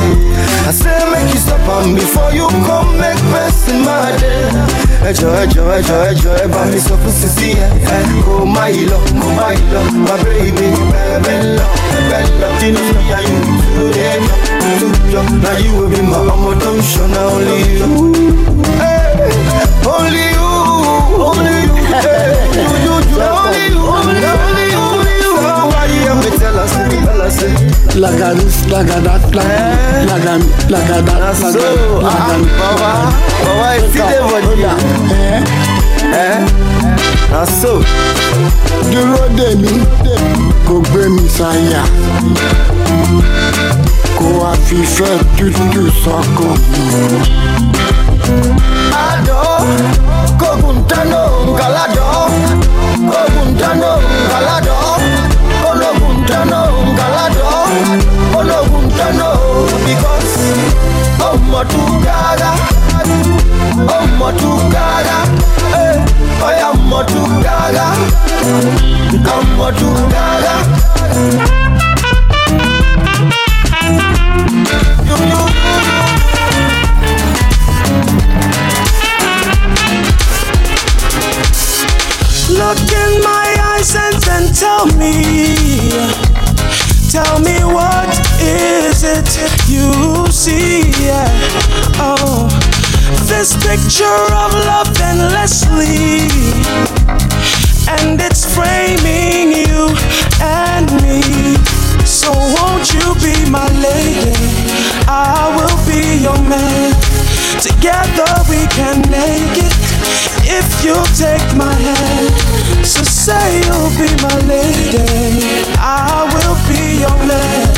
I 0.67 0.71
say 0.73 0.97
make 1.13 1.31
you 1.33 1.39
stop, 1.39 1.61
am 1.69 1.93
before 1.95 2.31
you 2.31 2.47
come 2.65 2.97
make 2.97 3.21
mess 3.29 3.69
in 3.69 3.85
my 3.85 4.09
day. 4.17 4.49
Ẹjọ 5.09 5.27
ẹjọ 5.43 5.63
ẹjọ 5.77 5.95
ẹjọ 6.11 6.31
ẹ 6.43 6.45
bá 6.53 6.61
mi 6.71 6.79
sọ 6.87 6.95
fún 7.01 7.13
sisi 7.21 7.47
ẹ 7.65 7.67
ẹ 7.95 7.97
kó 8.25 8.33
má 8.55 8.63
yìí 8.73 8.85
lọ 8.91 8.97
kó 9.21 9.27
má 9.37 9.45
yìí 9.55 9.65
lọ. 9.73 9.81
Bẹ́ẹ̀ 10.07 10.47
ibi 10.47 10.67
bẹ́ẹ̀ 11.23 11.39
lọ 11.57 11.65
bẹ́ẹ̀ 12.09 12.23
lọ. 12.41 12.47
Tínú 12.59 12.81
mi 12.97 13.03
yà 13.11 13.19
yóò 13.27 13.39
tó 13.75 13.83
dé 13.95 14.09
lọ 14.27 14.35
tó 14.79 14.87
jọ 15.11 15.21
na 15.43 15.51
you 15.63 15.71
will 15.77 15.89
be 15.91 15.99
my 16.09 16.17
ọmọ 16.33 16.49
tó 16.61 16.69
ń 16.71 16.77
ṣọ̀nà 16.91 17.21
only 17.33 17.57
you. 17.77 17.89
Only 19.95 20.25
you, 20.37 20.49
only 21.29 21.55
you, 21.65 21.73
only 22.01 22.75
you, 22.85 22.93
only 23.37 23.63
you, 23.73 23.83
only 23.97 24.15
you, 24.25 24.83
only 24.91 25.15
you. 25.23 25.33
So 25.33 25.65
why 25.71 25.85
you 25.85 26.13
have 32.03 33.20
so, 37.45 37.81
Dúró 38.91 39.27
dè 39.37 39.55
mí, 39.55 39.73
kò 40.67 40.79
gbé 40.89 41.07
mi 41.09 41.27
sáyà. 41.29 41.83
Kò 44.17 44.25
wá 44.39 44.51
fífẹ́ 44.65 45.19
tútù 45.37 45.83
sọ́kàn 46.03 46.55
mi. 46.71 47.19
ado, 49.05 49.39
koguntano, 50.39 51.21
galado, 51.59 52.05
koguntano, 53.11 53.91
galado, 54.31 54.75
ologuntano, 55.69 56.61
galado, 56.97 57.47
ologuntano, 58.39 59.29
because 59.85 60.37
ọmọ 61.29 61.61
tu 61.71 61.81
gara, 62.05 62.51
ọmọ 63.97 64.27
eh, 64.29 64.39
oya 64.41 64.47
ọmọ 64.47 64.51
gara, 64.73 65.17
ọmọ 65.81 65.90
You, 74.67 74.79
you, 75.05 75.17
you, 75.29 75.31
you. 75.31 75.41
Look 82.57 82.77
in 82.91 83.21
my 83.23 83.55
eyes 83.73 83.95
and 83.95 84.15
then 84.23 84.53
tell 84.53 84.85
me, 84.97 85.91
tell 87.09 87.39
me 87.39 87.63
what 87.63 88.09
is 88.41 89.03
it 89.03 89.27
you 89.69 90.27
see? 90.31 90.91
Yeah. 91.05 91.27
Oh, 91.97 92.49
this 93.27 93.53
picture 93.65 94.21
of 94.33 94.53
love 94.53 94.91
endlessly, 95.01 96.27
and 97.87 98.19
it's 98.21 98.45
framing 98.45 99.51
you 99.51 99.89
and 100.41 100.91
me. 101.01 101.21
So 102.05 102.31
won't 102.31 102.93
you 102.93 103.15
be 103.23 103.49
my 103.49 103.67
lady? 103.79 104.35
I 105.07 105.49
will 105.55 105.77
be 105.87 106.21
your 106.21 106.39
man. 106.47 106.93
Together 107.61 108.31
we 108.49 108.65
can 108.67 109.01
make 109.09 109.57
it 109.57 109.75
if 110.45 110.83
you 110.83 110.97
take 111.15 111.45
my 111.55 111.73
hand. 111.73 112.85
So 112.85 113.03
say 113.03 113.61
you'll 113.65 113.93
be 113.97 114.09
my 114.21 114.37
lady. 114.45 115.45
I 115.79 116.27
will 116.33 116.57
be 116.67 116.99
your 116.99 117.17
man. 117.25 117.69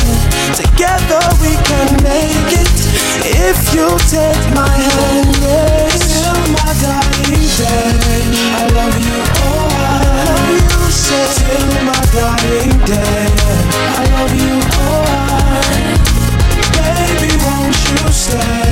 Together 0.55 1.23
we 1.41 1.55
can 1.63 1.89
make 2.03 2.51
it 2.61 2.72
if 3.21 3.73
you 3.73 3.87
take 4.09 4.45
my 4.55 4.69
hand. 4.69 5.35
Yeah. 5.41 5.89
Till 6.01 6.41
my 6.55 6.69
dying 6.81 7.45
day. 7.59 7.93
I 8.55 8.67
love 8.73 8.97
you. 8.97 9.19
Oh, 9.43 9.69
I 9.77 10.01
love 10.17 10.49
you. 10.53 10.91
Say 10.91 11.25
till 11.37 11.67
my 11.85 12.01
dying 12.15 12.77
day. 12.85 13.27
I 13.99 14.05
love 14.15 14.33
you. 14.33 14.55
Oh, 14.81 15.05
I 15.05 16.03
Baby, 16.77 17.31
won't 17.43 17.77
you 17.89 18.11
stay? 18.11 18.62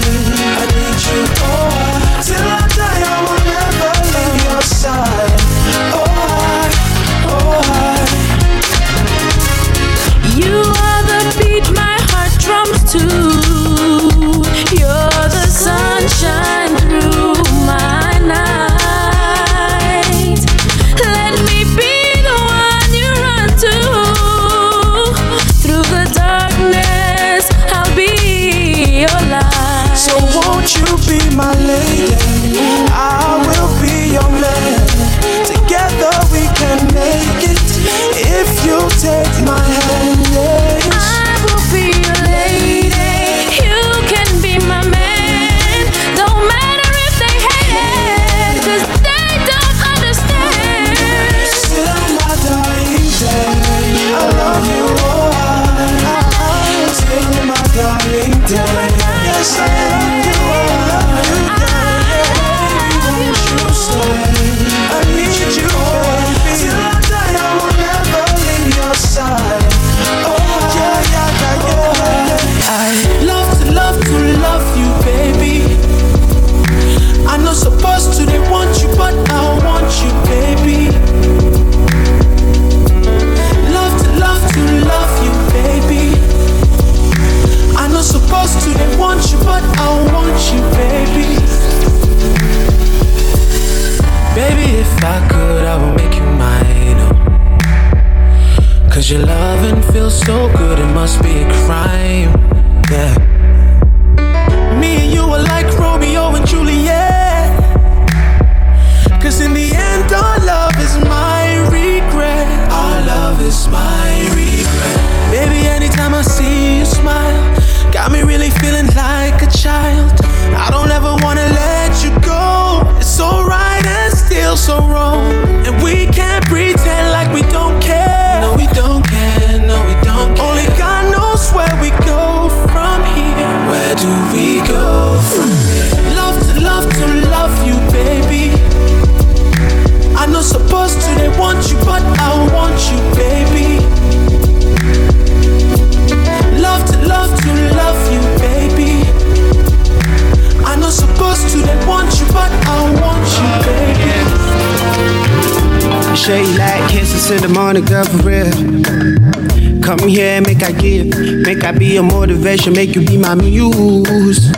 I 161.63 161.71
be 161.71 161.93
your 161.93 162.04
motivation, 162.04 162.74
make 162.74 162.95
you 162.95 163.06
be 163.06 163.17
my 163.17 163.36
muse. 163.36 164.52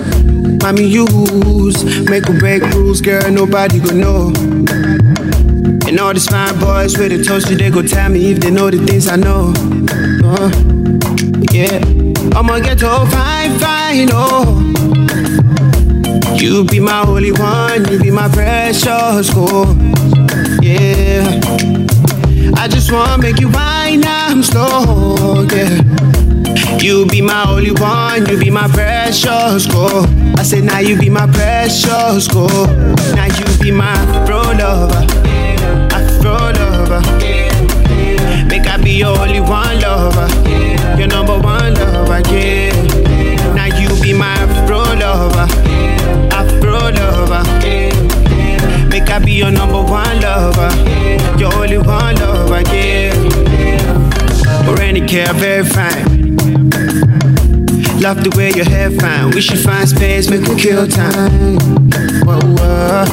My 0.62 0.72
muse. 0.72 2.10
Make 2.10 2.30
or 2.30 2.38
break 2.40 2.64
rules, 2.74 3.02
girl, 3.02 3.30
nobody 3.32 3.80
gon' 3.80 4.00
know. 4.00 4.28
And 5.88 6.00
all 6.00 6.14
these 6.14 6.28
fine 6.28 6.58
boys 6.60 6.98
with 6.98 7.12
the 7.12 7.24
toast, 7.24 7.48
they 7.48 7.70
go 7.70 7.82
tell 7.82 8.10
me 8.10 8.32
if 8.32 8.40
they 8.40 8.52
know 8.52 8.70
the 8.70 8.84
things 8.86 9.08
I 9.08 9.18
know. 9.18 9.54
Uh, 10.24 10.50
yeah, 11.52 11.80
I'ma 12.38 12.60
get 12.60 12.80
to 12.80 13.06
fine, 13.12 13.60
fine, 13.60 14.10
oh. 14.12 14.60
You 16.38 16.64
be 16.66 16.80
my 16.80 17.06
holy 17.06 17.32
one, 17.32 17.86
you 17.92 18.00
be 18.00 18.12
my 18.12 18.30
precious 18.30 19.30
gold. 19.34 19.78
Yeah, 20.64 21.40
I 22.56 22.68
just 22.70 22.92
wanna 22.92 23.22
make 23.22 23.40
you 23.40 23.50
wine, 23.50 24.04
I'm 24.06 24.42
slow, 24.42 25.46
yeah. 25.52 26.13
You 26.80 27.06
be 27.06 27.22
my 27.22 27.46
only 27.48 27.72
one, 27.72 28.26
you 28.26 28.38
be 28.38 28.50
my 28.50 28.68
precious 28.68 29.66
girl. 29.68 30.06
I 30.38 30.44
said 30.44 30.66
now 30.66 30.80
you 30.80 30.98
be 30.98 31.10
my 31.10 31.28
precious 31.28 32.28
girl. 32.28 32.68
Now 33.16 33.26
you 33.26 33.46
be 33.62 33.72
my 33.72 33.96
pro 34.26 34.42
lover, 34.42 35.06
Afro 35.94 36.52
lover. 36.52 37.02
Make 38.48 38.68
I 38.68 38.78
be 38.84 38.92
your 38.92 39.18
only 39.18 39.40
one 39.40 39.80
lover, 39.80 40.28
your 41.00 41.08
number 41.08 41.40
one 41.40 41.74
lover, 41.74 42.22
yeah. 42.30 43.54
Now 43.56 43.66
you 43.80 43.90
be 44.02 44.14
my 44.14 44.36
pro 44.68 44.80
lover, 44.80 45.48
Love 58.14 58.24
the 58.26 58.38
way 58.38 58.52
your 58.52 58.66
hair 58.66 58.92
fine. 58.92 59.32
We 59.32 59.42
should 59.42 59.58
find 59.58 59.90
space, 59.90 60.30
make 60.30 60.48
we 60.48 60.56
kill 60.56 60.88
time. 60.88 61.58
Whoa, 62.22 62.40
whoa. 62.60 63.06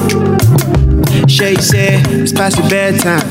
Shay 1.27 1.55
said 1.55 2.07
it's 2.09 2.33
past 2.33 2.59
your 2.59 2.69
bedtime. 2.69 3.25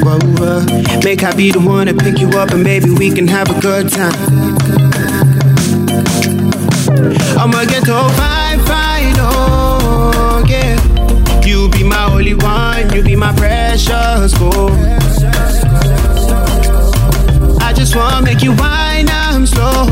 Whoa, 0.00 0.18
whoa. 0.38 0.64
Make 1.04 1.24
I 1.24 1.34
be 1.36 1.50
the 1.50 1.60
one 1.60 1.88
to 1.88 1.94
pick 1.94 2.20
you 2.20 2.30
up 2.38 2.52
and 2.52 2.64
maybe 2.64 2.88
we 2.88 3.10
can 3.10 3.28
have 3.28 3.50
a 3.50 3.60
good 3.60 3.90
time. 3.90 4.14
I'ma 7.36 7.66
get 7.66 7.84
to 7.84 8.08
fine, 8.16 8.60
fine, 8.64 9.14
oh 9.18 10.42
yeah. 10.48 10.80
You 11.44 11.68
be 11.68 11.84
my 11.84 12.10
only 12.10 12.32
one, 12.32 12.90
you 12.94 13.02
be 13.02 13.14
my 13.14 13.34
precious 13.36 14.32
gold. 14.38 14.72
I 17.60 17.74
just 17.74 17.94
wanna 17.94 18.22
make 18.22 18.42
you 18.42 18.54
wine, 18.56 18.91
I'm 19.10 19.46
slow, 19.46 19.86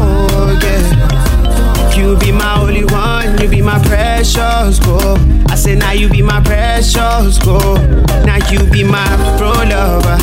yeah. 0.63 1.97
You 1.97 2.17
be 2.17 2.33
my 2.33 2.61
only 2.61 2.85
one, 2.85 3.39
you 3.41 3.49
be 3.49 3.63
my 3.63 3.79
precious 3.85 4.79
gold. 4.79 5.19
I 5.49 5.55
say 5.55 5.75
now 5.75 5.93
you 5.93 6.09
be 6.09 6.23
my 6.23 6.41
precious 6.43 7.39
gold. 7.39 7.81
Now 8.25 8.39
you 8.51 8.65
be 8.71 8.85
my 8.85 9.07
pro 9.39 9.51
lover, 9.51 10.19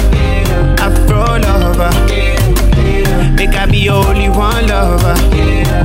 Afro 0.80 1.38
lover. 1.40 1.92
Make 3.36 3.56
I 3.56 3.68
be 3.70 3.78
your 3.78 4.06
only 4.06 4.30
one 4.30 4.68
lover, 4.68 5.16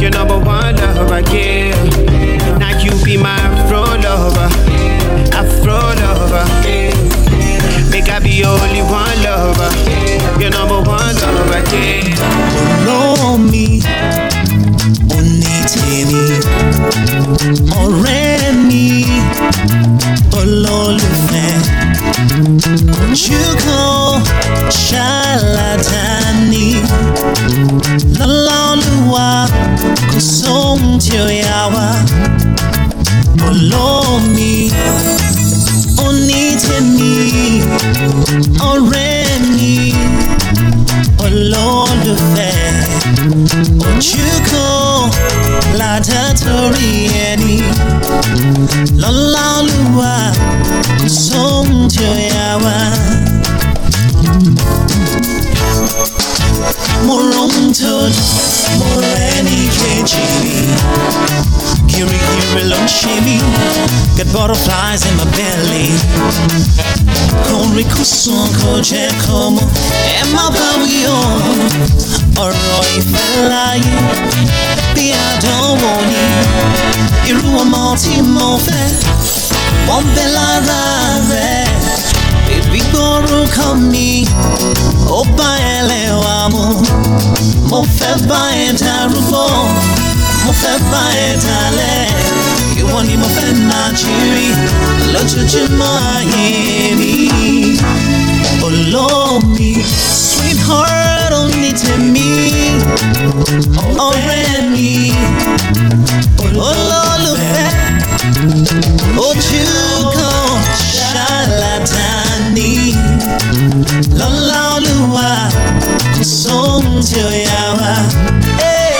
your 0.00 0.10
number 0.10 0.38
one 0.38 0.76
lover, 0.76 1.20
yeah. 1.30 2.58
Now 2.58 2.78
you 2.80 2.92
be 3.04 3.16
my 3.16 3.38
pro 3.68 3.82
lover, 3.82 4.48
Afro 5.34 5.74
lover. 5.74 7.01
Make 7.92 8.08
I 8.08 8.18
be 8.20 8.30
your 8.30 8.48
only 8.48 8.80
one 8.82 9.22
lover, 9.22 9.70
your 10.40 10.50
number 10.50 10.80
one 10.80 11.14
lover, 11.16 11.62
yeah. 11.76 12.00
Follow 12.86 13.36
me, 13.36 13.66
only 15.16 15.56
tèmi, 15.72 16.24
ọ̀rẹ́ 17.82 18.52
mi, 18.68 18.86
olólùfẹ́. 20.38 21.50
Ojúkọ 23.02 23.80
ṣàlàdání, 24.86 26.66
lọ́lọ́lùwà 28.18 29.28
kò 30.10 30.18
sóhun 30.36 30.98
tí 31.02 31.12
ó 31.24 31.26
yà 31.42 31.58
wá. 31.74 31.86
Follow 33.40 34.01
ọ̀rẹ́ 38.70 39.40
mi 39.56 39.74
olólùfẹ́ 41.24 42.54
ojúkọ 43.86 44.66
látàtórí 45.78 46.90
ẹni 47.28 47.56
lọ́lá 49.02 49.44
olúwa 49.58 50.14
sóhun 51.26 51.88
tí 51.92 52.02
ó 52.10 52.14
yà 52.34 52.48
wá. 52.64 52.76
mo 57.06 57.16
rohun 57.30 57.66
tó 57.80 57.94
mo 58.78 58.86
rẹ́ni 59.02 59.56
kejì 59.78 60.24
mi 60.42 60.56
kirikiri 61.90 62.62
ló 62.70 62.78
ń 62.84 62.86
ṣe 62.98 63.14
mí 63.26 63.36
get 64.16 64.28
butterflies 64.34 65.02
in 65.08 65.14
my 65.20 65.26
belly 65.36 65.86
kórìkùsùn 67.82 68.48
kò 68.62 68.72
jẹ́ 68.82 69.10
kó 69.26 69.50
mọ̀ 69.50 69.66
ẹ 70.16 70.24
má 70.34 70.42
bá 70.54 70.66
wí 70.82 71.04
o 71.06 71.22
ọ̀rọ̀ 72.44 72.82
ìfẹ́ 72.98 73.28
láyé 73.50 73.96
bí 74.94 75.04
àdánwò 75.28 75.92
ni 76.10 76.24
irú 77.30 77.48
ọmọ 77.62 77.82
tí 78.02 78.14
mo 78.34 78.58
fẹ́ 78.66 78.84
wọ́n 79.88 80.04
bẹ 80.14 80.24
lára 80.36 80.82
rẹ̀ 81.30 81.66
bèbí 82.48 82.80
gbórúkọ 82.92 83.66
mi 83.90 84.26
ó 85.08 85.20
bá 85.38 85.50
ẹlẹ́wà 85.76 86.34
mu 86.52 86.64
mo 87.70 87.78
fẹ́ 87.98 88.14
bá 88.28 88.40
ẹ 88.66 88.68
darúgbó 88.82 89.44
mo 90.44 90.52
fẹ́ 90.60 90.76
bá 90.90 91.02
ẹ 91.26 91.28
dalẹ̀ 91.44 92.06
ìwọ 92.80 92.98
ni 93.08 93.14
mo 93.22 93.28
fẹ́ 93.36 93.50
máa 93.68 93.88
jírí 93.98 94.48
lójoojúmọ́ 95.12 95.92
ayé 96.16 96.46
mi 96.98 97.12
olómi 98.66 99.70
sweetheart 100.26 101.32
òní 101.40 101.70
tèmi 101.80 102.30
ọ̀rẹ́ 104.06 104.50
mi 104.72 104.90
olólùfẹ́ 106.44 107.66
ojú 109.26 109.64
kan 110.14 110.50
lọ́lá 114.18 114.60
olúwa 114.76 115.28
kò 116.14 116.22
sóhun 116.40 116.86
tí 117.06 117.16
ó 117.28 117.30
yà 117.46 117.62
wá. 117.78 117.92
Hey, 118.60 118.96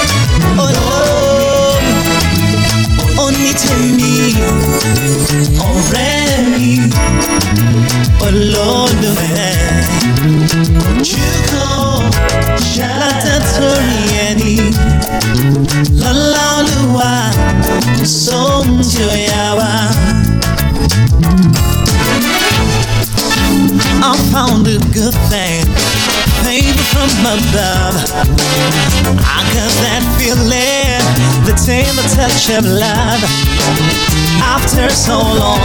olómi 0.64 1.21
ọ̀rẹ́ 5.68 6.42
mi 6.50 6.70
olólùfẹ́ 8.26 9.52
ojúkọ 10.88 11.66
ṣàlàtàtórí 12.72 14.00
ẹni 14.26 14.54
lọ́lá 16.00 16.44
olúwa 16.58 17.12
kò 17.64 17.74
sóhun 18.24 18.68
tí 18.90 19.00
I 24.02 24.18
found 24.34 24.66
a 24.66 24.82
good 24.90 25.14
thing, 25.30 25.62
baby 26.42 26.82
from 26.90 27.06
above. 27.22 27.94
I 29.22 29.38
got 29.54 29.70
that 29.78 30.02
feeling, 30.18 30.98
the 31.46 31.54
tender 31.54 32.02
touch 32.10 32.50
of 32.50 32.66
love. 32.66 33.22
After 34.42 34.90
so 34.90 35.22
long, 35.22 35.62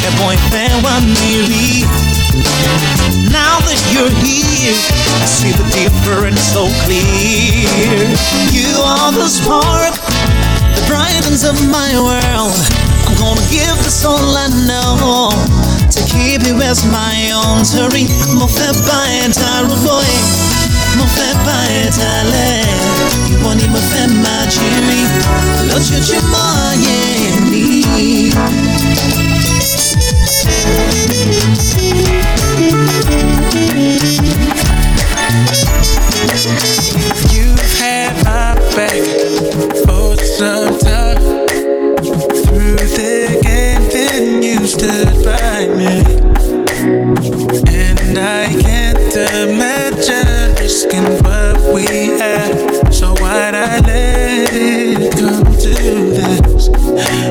a 0.00 0.10
boyfriend 0.16 0.80
want 0.80 1.12
me 1.12 1.44
read. 1.44 1.84
Now 3.28 3.60
that 3.68 3.80
you're 3.92 4.16
here, 4.24 4.72
I 5.20 5.28
see 5.28 5.52
the 5.52 5.68
difference 5.76 6.40
so 6.40 6.72
clear. 6.88 8.00
You 8.48 8.80
are 8.80 9.12
the 9.12 9.28
spark 9.28 9.92
that 9.92 10.84
brightens 10.88 11.44
up 11.44 11.60
my 11.68 11.92
world. 12.00 12.56
I'm 13.04 13.12
gonna 13.20 13.44
give 13.52 13.76
this 13.84 14.08
all 14.08 14.16
I 14.16 14.48
know 14.64 15.67
to 15.94 16.00
keep 16.12 16.42
you 16.46 16.56
as 16.70 16.84
my 16.92 17.16
own. 17.42 17.62
Torí 17.72 18.04
mo 18.38 18.46
fẹ́ 18.56 18.70
bá 18.86 18.98
ẹ 19.20 19.28
darúgbó 19.38 19.94
ẹ, 20.14 20.16
mo 20.98 21.04
fẹ́ 21.16 21.30
bá 21.46 21.56
ẹ 21.80 21.84
dalẹ̀. 21.98 22.64
Ìwọ 23.32 23.50
ni 23.58 23.66
mo 23.72 23.80
fẹ́ 23.90 24.04
máa 24.22 24.44
jírí 24.52 25.00
lójoojúmọ́ 25.68 26.46
ayé 26.68 26.98
mi. 27.50 27.64
You've 37.32 37.58
had 37.78 38.14
my 38.24 38.54
back 38.76 39.00
oh, 39.00 40.14
for 40.16 40.24
some 40.24 40.78
time. 40.78 41.37
And 44.18 44.42
you 44.42 44.66
stood 44.66 45.24
by 45.24 45.68
me. 45.78 46.02
And 47.70 48.18
I 48.18 48.50
can't 48.60 49.14
imagine 49.46 50.56
risking 50.56 51.04
what 51.22 51.72
we 51.72 52.18
have. 52.18 52.92
So 52.92 53.14
why'd 53.14 53.54
I 53.54 53.78
let 53.78 54.50
it 54.52 55.12
come 55.12 55.44
to 55.44 55.74
this? 56.18 56.68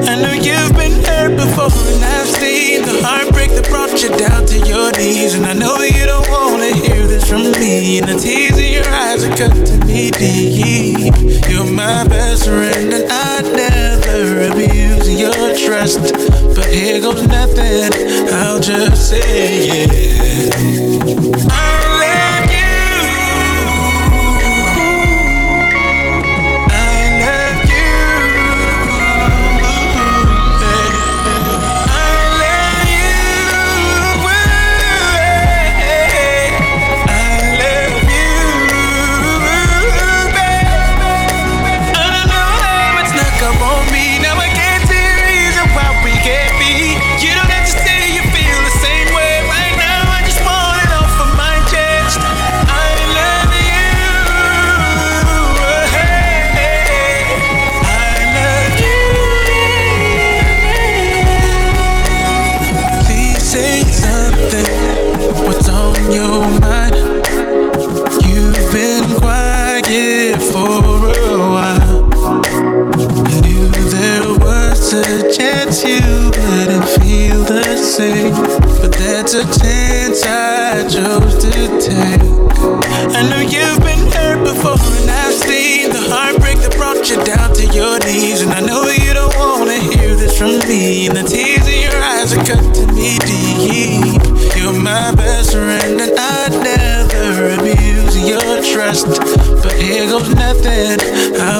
I 0.07 0.15
know 0.21 0.31
you've 0.31 0.77
been 0.77 1.03
hurt 1.03 1.35
before, 1.35 1.75
and 1.91 2.05
I've 2.05 2.27
seen 2.27 2.83
the 2.83 3.01
heartbreak 3.03 3.51
that 3.51 3.67
brought 3.67 4.01
you 4.01 4.07
down 4.15 4.45
to 4.45 4.57
your 4.65 4.89
knees. 4.93 5.35
And 5.35 5.45
I 5.45 5.51
know 5.51 5.75
you 5.79 6.05
don't 6.05 6.29
wanna 6.29 6.73
hear 6.73 7.05
this 7.05 7.27
from 7.27 7.51
me. 7.59 7.99
And 7.99 8.07
the 8.07 8.17
tears 8.17 8.57
in 8.57 8.71
your 8.71 8.87
eyes 8.87 9.25
are 9.25 9.35
cut 9.35 9.51
to 9.51 9.77
me 9.85 10.11
deep. 10.11 11.13
You're 11.49 11.65
my 11.65 12.07
best 12.07 12.45
friend, 12.45 12.93
and 12.93 13.11
I 13.11 13.41
never 13.41 14.53
abuse 14.53 15.19
your 15.19 15.53
trust 15.53 16.26
but 16.57 16.73
here 16.73 16.99
goes 16.99 17.27
nothing. 17.27 17.93
I'll 18.33 18.59
just 18.59 19.09
say 19.09 19.69
it. 19.69 21.47
Yeah. 21.47 21.86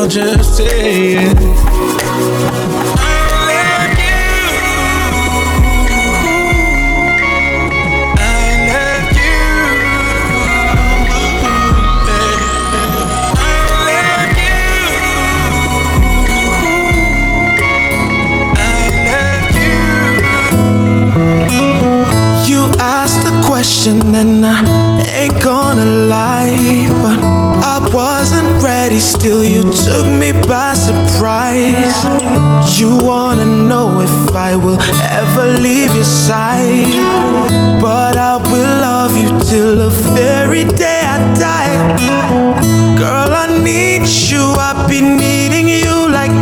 just 0.08 0.58
say 0.58 1.16
it. 1.18 1.47
till 29.28 29.44
you 29.44 29.64
took 29.64 30.08
me 30.22 30.32
by 30.48 30.74
surprise. 30.74 32.00
You 32.80 32.98
wanna 33.10 33.46
know 33.46 34.00
if 34.00 34.34
I 34.34 34.56
will 34.56 34.80
ever 35.20 35.46
leave 35.66 35.94
your 35.94 36.12
side. 36.30 36.88
But 37.82 38.16
I 38.16 38.38
will 38.50 38.74
love 38.88 39.14
you 39.22 39.30
till 39.50 39.74
the 39.84 39.92
very 40.16 40.64
day 40.64 41.02
I 41.16 41.18
die. 41.46 41.76
Girl, 43.02 43.32
I 43.44 43.48
need 43.70 44.08
you, 44.30 44.44
I've 44.68 44.88
been 44.88 45.18
needing 45.18 45.68
you 45.68 45.96
like 46.18 46.36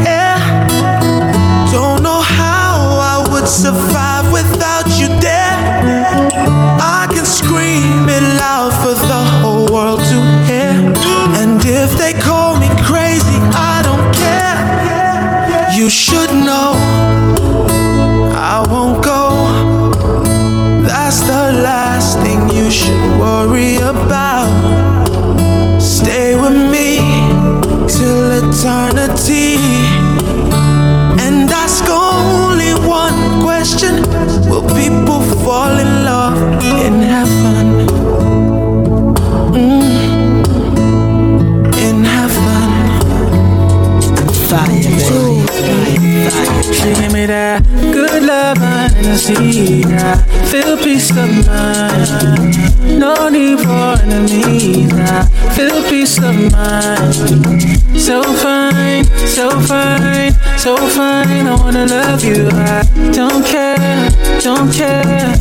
I. 49.07 50.17
Feel 50.49 50.77
peace 50.77 51.11
of 51.11 51.45
mind. 51.45 52.99
No 52.99 53.29
need 53.29 53.59
for 53.59 54.01
enemies 54.01 54.91
I 54.93 55.25
Feel 55.53 55.83
peace 55.87 56.17
of 56.17 56.35
mind. 56.51 58.01
So 58.01 58.23
fine, 58.23 59.05
so 59.27 59.49
fine, 59.61 60.33
so 60.57 60.75
fine. 60.75 61.45
I 61.45 61.55
wanna 61.55 61.85
love 61.85 62.23
you. 62.23 62.49
I 62.49 62.83
don't 63.13 63.45
care, 63.45 64.09
don't 64.41 64.73
care. 64.73 65.35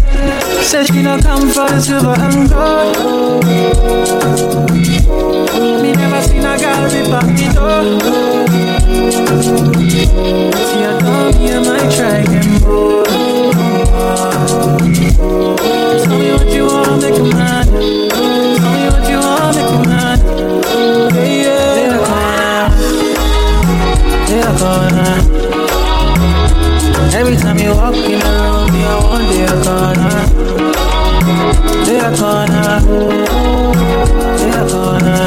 Says 0.63 0.89
she 0.89 1.03
know 1.03 1.19
come 1.19 1.49
for 1.49 1.69
the 1.69 1.81
silver 1.81 2.15
and 2.19 2.51
gold. 2.51 3.45
Me 5.83 5.93
never 5.93 6.23
seen 6.23 6.45
a 6.45 6.59
girl 6.59 6.91
be 6.93 7.03
back 7.11 7.29
the 7.33 7.49
door. 7.55 7.81
See, 10.53 10.85
I 10.85 10.99
don't, 11.01 11.39
me, 11.39 11.53
I 11.53 11.59
might 11.61 11.91
try 11.93 12.19
and. 12.19 12.94
corner. 24.65 25.13
Every 27.13 27.37
time 27.37 27.59
you 27.59 27.73
walk 27.77 27.95
in 27.95 28.19
the 28.25 28.33
room, 28.45 28.73
I 28.81 28.97
want 29.05 29.27
their 29.33 29.57
corner. 29.67 30.17
Their 31.87 32.11
corner. 32.21 32.71
Their 34.41 34.65
corner. 34.73 35.23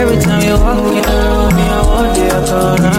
Every 0.00 0.18
time 0.24 0.42
you 0.48 0.54
walk 0.64 0.94
in 0.98 1.04
the 1.10 1.18
room, 1.28 1.56
I 1.60 1.82
want 1.86 2.10
their 2.16 2.40
corner. 2.48 2.95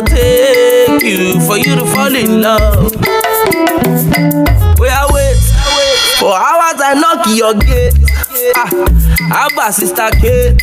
Go 0.00 0.04
take 0.06 1.02
you 1.02 1.40
for 1.46 1.56
you 1.56 1.74
to 1.76 1.86
fall 1.86 2.14
in 2.14 2.40
love? 2.42 2.92
Oya 4.78 5.06
wait, 5.12 5.36
for 6.18 6.34
hours 6.34 6.80
I 6.80 6.94
knock 7.00 7.26
your 7.36 7.54
gate. 7.54 8.25
Ah, 8.58 8.70
Abba 9.46 9.70
sister 9.72 10.08
Kate, 10.20 10.56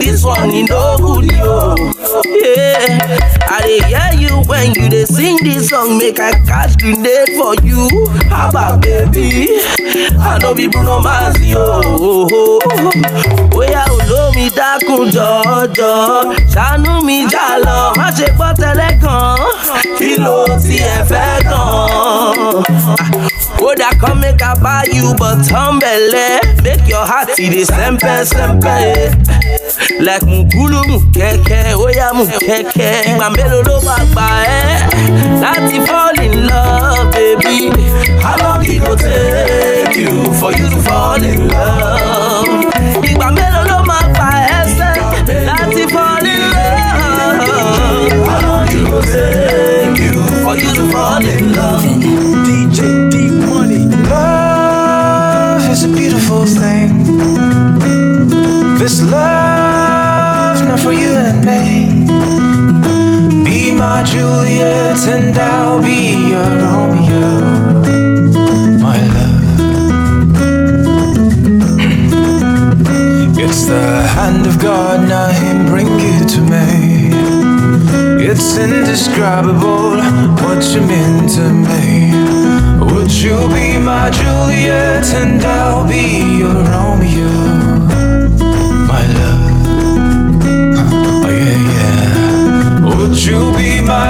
this 0.00 0.24
one 0.24 0.50
you 0.52 0.64
no 0.66 0.96
good 0.98 1.30
yo. 1.30 1.74
Yeah, 2.42 2.98
I 3.48 3.60
dey 3.62 3.80
hear 3.86 4.10
you 4.28 4.42
when 4.48 4.74
you 4.74 4.88
dey 4.88 5.04
sing 5.04 5.36
this 5.42 5.68
song, 5.68 5.98
make 5.98 6.18
I 6.18 6.32
catch 6.44 6.76
grenade 6.78 7.30
for 7.38 7.54
you. 7.64 7.86
Abba 8.30 8.78
baby, 8.82 9.60
I 10.18 10.38
no 10.42 10.54
be 10.54 10.66
Bruno 10.68 11.00
Mars 11.00 11.38
yo. 11.46 11.62
Oya 13.54 13.84
olómi 13.92 14.50
dákun 14.56 15.10
jọjọ, 15.12 15.92
ṣàánú 16.54 17.04
mi 17.04 17.26
jà 17.30 17.58
lọ, 17.64 17.92
má 17.96 18.10
ṣe 18.16 18.26
gbọ́ 18.36 18.50
tẹ́lẹ̀ 18.60 18.98
kan, 19.02 19.38
kí 19.98 20.16
ló 20.24 20.44
tiẹ̀ 20.58 21.04
fẹ́ 21.10 21.42
gan? 21.46 23.31
Would 23.62 23.80
I 23.80 23.94
come 23.94 24.20
make 24.20 24.42
I 24.42 24.54
buy 24.60 24.84
you 24.92 25.14
bottom 25.14 25.78
belly? 25.78 26.40
Make 26.62 26.88
your 26.88 27.04
heart 27.06 27.30
see 27.30 27.48
the 27.48 27.62
sempe 27.64 28.24
sempe. 28.26 28.74
Like 30.02 30.22
mukulu 30.22 30.82
mukeke, 30.90 31.74
oya 31.78 32.10
mukeke. 32.14 32.88
Ìgbà 33.10 33.28
mélòó 33.36 33.62
ló 33.68 33.76
máa 33.86 34.04
gbà 34.12 34.26
ẹ́ 34.44 35.86
fall 35.88 36.18
in 36.24 36.34
love, 36.48 37.10
baby? 37.12 37.70
How 38.24 38.36
long 38.42 38.64
it 38.66 38.80
go 38.84 38.94
take 38.96 39.96
you 39.96 40.32
for 40.40 40.50
you 40.58 40.66
to 40.72 40.78
fall 40.86 41.22
in 41.22 41.48
love? 41.48 42.48
Ìgbà 43.10 43.28
ló 43.70 43.78
máa 43.90 44.04
gbà 44.14 44.28
ẹ́ 44.58 45.86
fall 45.94 46.26
in 46.34 46.42
love? 46.54 47.42
How 48.28 48.40
long 48.46 48.68
it 48.76 48.84
go 48.90 48.98
take 49.12 49.98
you 50.04 50.14
for 50.44 50.54
you 50.62 50.70
to 50.78 50.84
fall 50.92 51.24
in 51.34 51.52
love? 51.56 51.91
Juliet 64.04 64.98
and 65.08 65.38
I'll 65.38 65.80
be 65.80 66.30
your 66.30 66.50
Romeo. 66.62 67.28
My 68.80 68.98
love. 69.16 69.42
It's 73.38 73.64
the 73.66 74.02
hand 74.16 74.46
of 74.46 74.58
God, 74.60 75.08
now 75.08 75.28
Him 75.28 75.66
bring 75.66 75.88
you 76.00 76.24
to 76.34 76.40
me. 76.40 77.10
It's 78.24 78.56
indescribable 78.56 79.96
what 80.42 80.64
you 80.72 80.80
mean 80.80 81.26
to 81.36 81.44
me. 81.68 82.12
Would 82.92 83.12
you 83.12 83.36
be 83.48 83.78
my 83.78 84.10
Juliet 84.10 85.06
and 85.14 85.42
I'll 85.44 85.86
be 85.86 86.38
your 86.38 86.62
Romeo? 86.72 87.30
My 88.86 89.04
love. 89.18 89.42
Oh, 92.84 93.14
you 93.14 93.51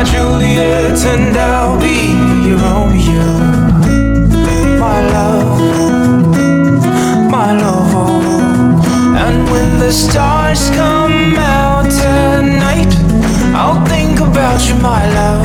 Juliet 0.04 0.98
and 1.06 1.36
I'll 1.36 1.78
be 1.78 2.12
your 2.46 2.58
Romeo? 2.58 3.24
My 4.78 5.00
love. 5.16 5.60
My 7.30 7.52
love. 7.52 7.92
Oh. 7.94 9.14
And 9.16 9.48
when 9.50 9.78
the 9.78 9.92
stars 9.92 10.70
come 10.70 11.36
out 11.36 11.84
tonight, 11.84 12.92
I'll 13.54 13.84
think 13.86 14.20
about 14.20 14.60
you, 14.68 14.74
my 14.76 15.04
love, 15.14 15.41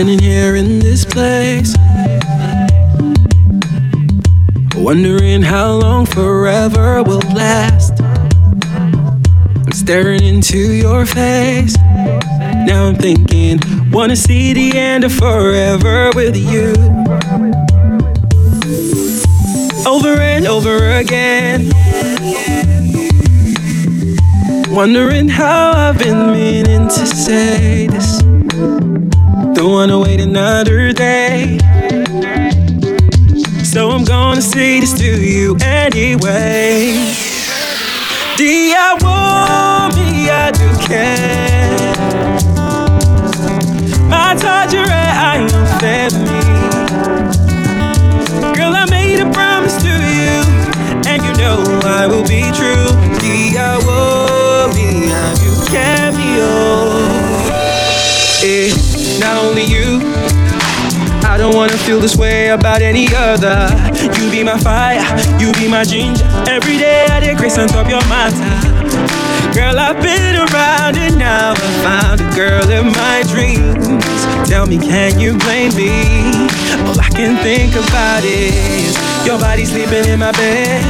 Standing 0.00 0.20
here 0.20 0.56
in 0.56 0.78
this 0.78 1.04
place, 1.04 1.74
wondering 4.74 5.42
how 5.42 5.72
long 5.72 6.06
forever 6.06 7.02
will 7.02 7.20
last. 7.34 8.00
I'm 8.00 9.72
staring 9.72 10.22
into 10.22 10.56
your 10.56 11.04
face. 11.04 11.76
Now 11.76 12.86
I'm 12.86 12.94
thinking, 12.94 13.60
wanna 13.90 14.16
see 14.16 14.54
the 14.54 14.78
end 14.78 15.04
of 15.04 15.12
forever 15.12 16.12
with 16.14 16.34
you. 16.34 16.72
Over 19.86 20.18
and 20.18 20.46
over 20.46 20.92
again. 20.92 21.68
Wondering 24.70 25.28
how 25.28 25.72
I've 25.72 25.98
been 25.98 26.32
meaning 26.32 26.88
to 26.88 27.06
say 27.06 27.86
this 27.86 28.09
don't 29.60 29.72
wanna 29.72 29.98
wait 29.98 30.20
another 30.20 30.90
day. 30.90 31.58
So 33.62 33.90
I'm 33.90 34.04
gonna 34.04 34.40
say 34.40 34.80
this 34.80 34.94
to 34.98 35.04
you 35.04 35.54
anyway. 35.60 36.96
Dear 38.38 38.96
me, 39.92 40.30
I 40.30 40.50
do 40.56 40.68
care. 40.88 41.92
My 44.08 44.32
torturer, 44.40 44.88
I 44.88 45.36
am 45.36 45.52
Me, 46.24 46.40
Girl, 48.56 48.74
I 48.74 48.86
made 48.88 49.20
a 49.20 49.30
promise 49.30 49.76
to 49.82 49.92
you, 50.20 50.42
and 51.06 51.22
you 51.22 51.34
know 51.34 51.62
I 51.84 52.06
will 52.06 52.24
be 52.26 52.50
true. 52.56 52.88
Dear 53.20 53.76
me, 54.72 55.12
I 55.12 55.34
do 55.36 55.50
care. 55.70 56.12
Me, 56.12 56.38
oh. 56.40 57.20
Yeah 58.42 58.89
not 59.20 59.36
only 59.44 59.64
you. 59.64 60.00
I 61.22 61.36
don't 61.36 61.54
wanna 61.54 61.76
feel 61.76 62.00
this 62.00 62.16
way 62.16 62.48
about 62.48 62.80
any 62.82 63.06
other. 63.14 63.68
You 64.16 64.30
be 64.30 64.42
my 64.42 64.58
fire, 64.58 65.04
you 65.38 65.52
be 65.52 65.68
my 65.68 65.84
ginger. 65.84 66.24
Every 66.48 66.78
day 66.78 67.06
I 67.10 67.20
get 67.20 67.36
grace 67.36 67.58
on 67.58 67.68
top 67.68 67.88
your 67.88 68.02
matter. 68.08 68.80
Girl, 69.54 69.78
I've 69.78 70.00
been 70.02 70.36
around 70.36 70.96
and 70.96 71.18
now 71.18 71.52
I 71.52 71.68
found 71.84 72.20
a 72.20 72.34
girl 72.34 72.68
in 72.70 72.86
my 72.86 73.22
dreams. 73.28 74.48
Tell 74.48 74.66
me, 74.66 74.78
can 74.78 75.20
you 75.20 75.36
blame 75.38 75.74
me? 75.76 75.90
All 76.88 76.98
I 76.98 77.08
can 77.10 77.36
think 77.42 77.74
about 77.74 78.24
is 78.24 78.96
your 79.26 79.38
body 79.38 79.64
sleeping 79.64 80.06
in 80.06 80.18
my 80.18 80.32
bed. 80.32 80.82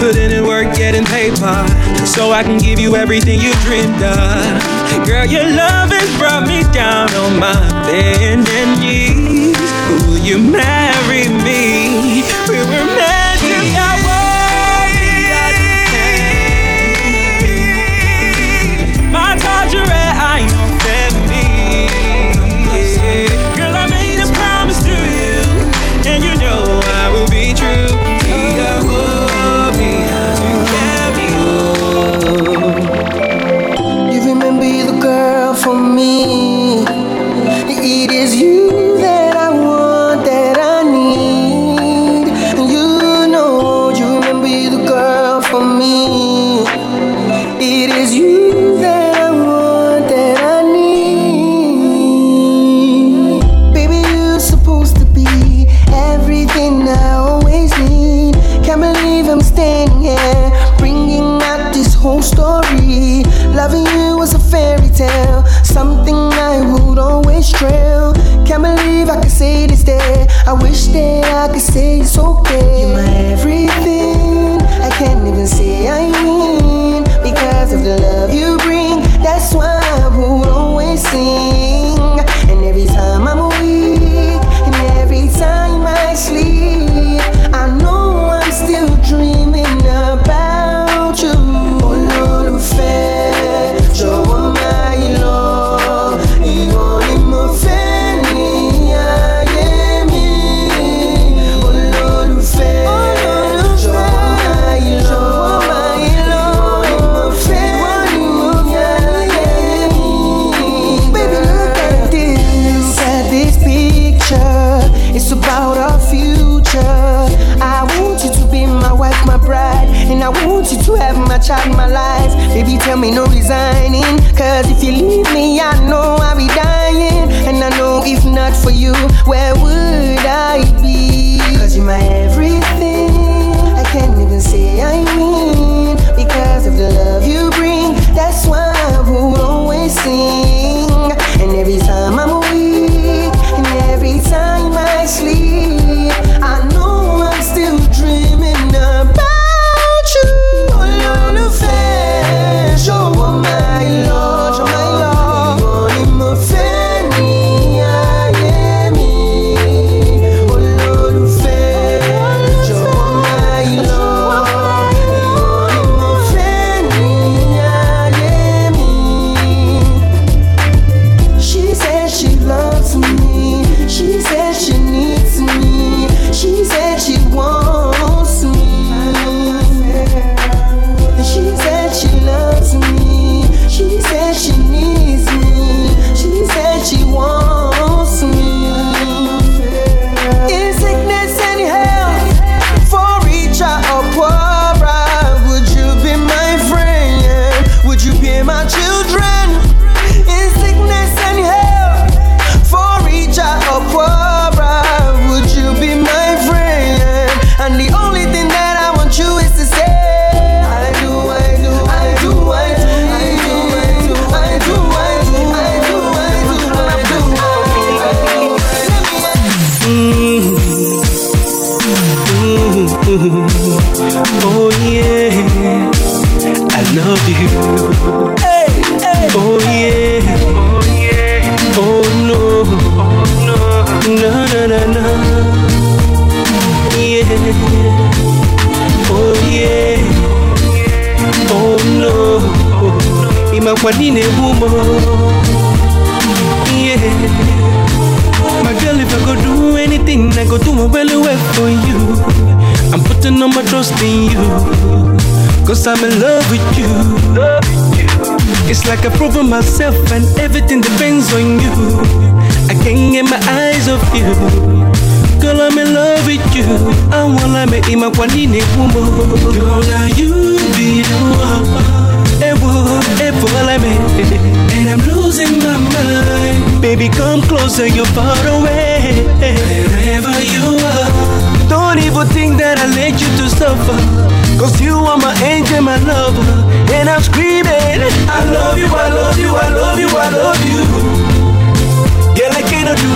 Putting 0.00 0.30
in 0.30 0.46
work, 0.46 0.74
getting 0.76 1.04
paper, 1.04 1.66
so 2.06 2.32
I 2.32 2.42
can 2.42 2.58
give 2.58 2.78
you 2.78 2.96
everything 2.96 3.40
you 3.40 3.52
dreamed 3.64 4.02
of. 4.02 4.77
Girl, 5.06 5.26
your 5.26 5.44
love 5.44 5.90
has 5.90 6.18
brought 6.18 6.46
me 6.46 6.62
down 6.72 7.12
on 7.14 7.38
my 7.38 7.54
bending 7.86 8.80
knees. 8.80 9.56
Will 10.06 10.18
you 10.18 10.38
marry 10.38 11.28
me? 11.28 12.22
We 12.48 12.58
were 12.58 12.86
married. 12.96 13.27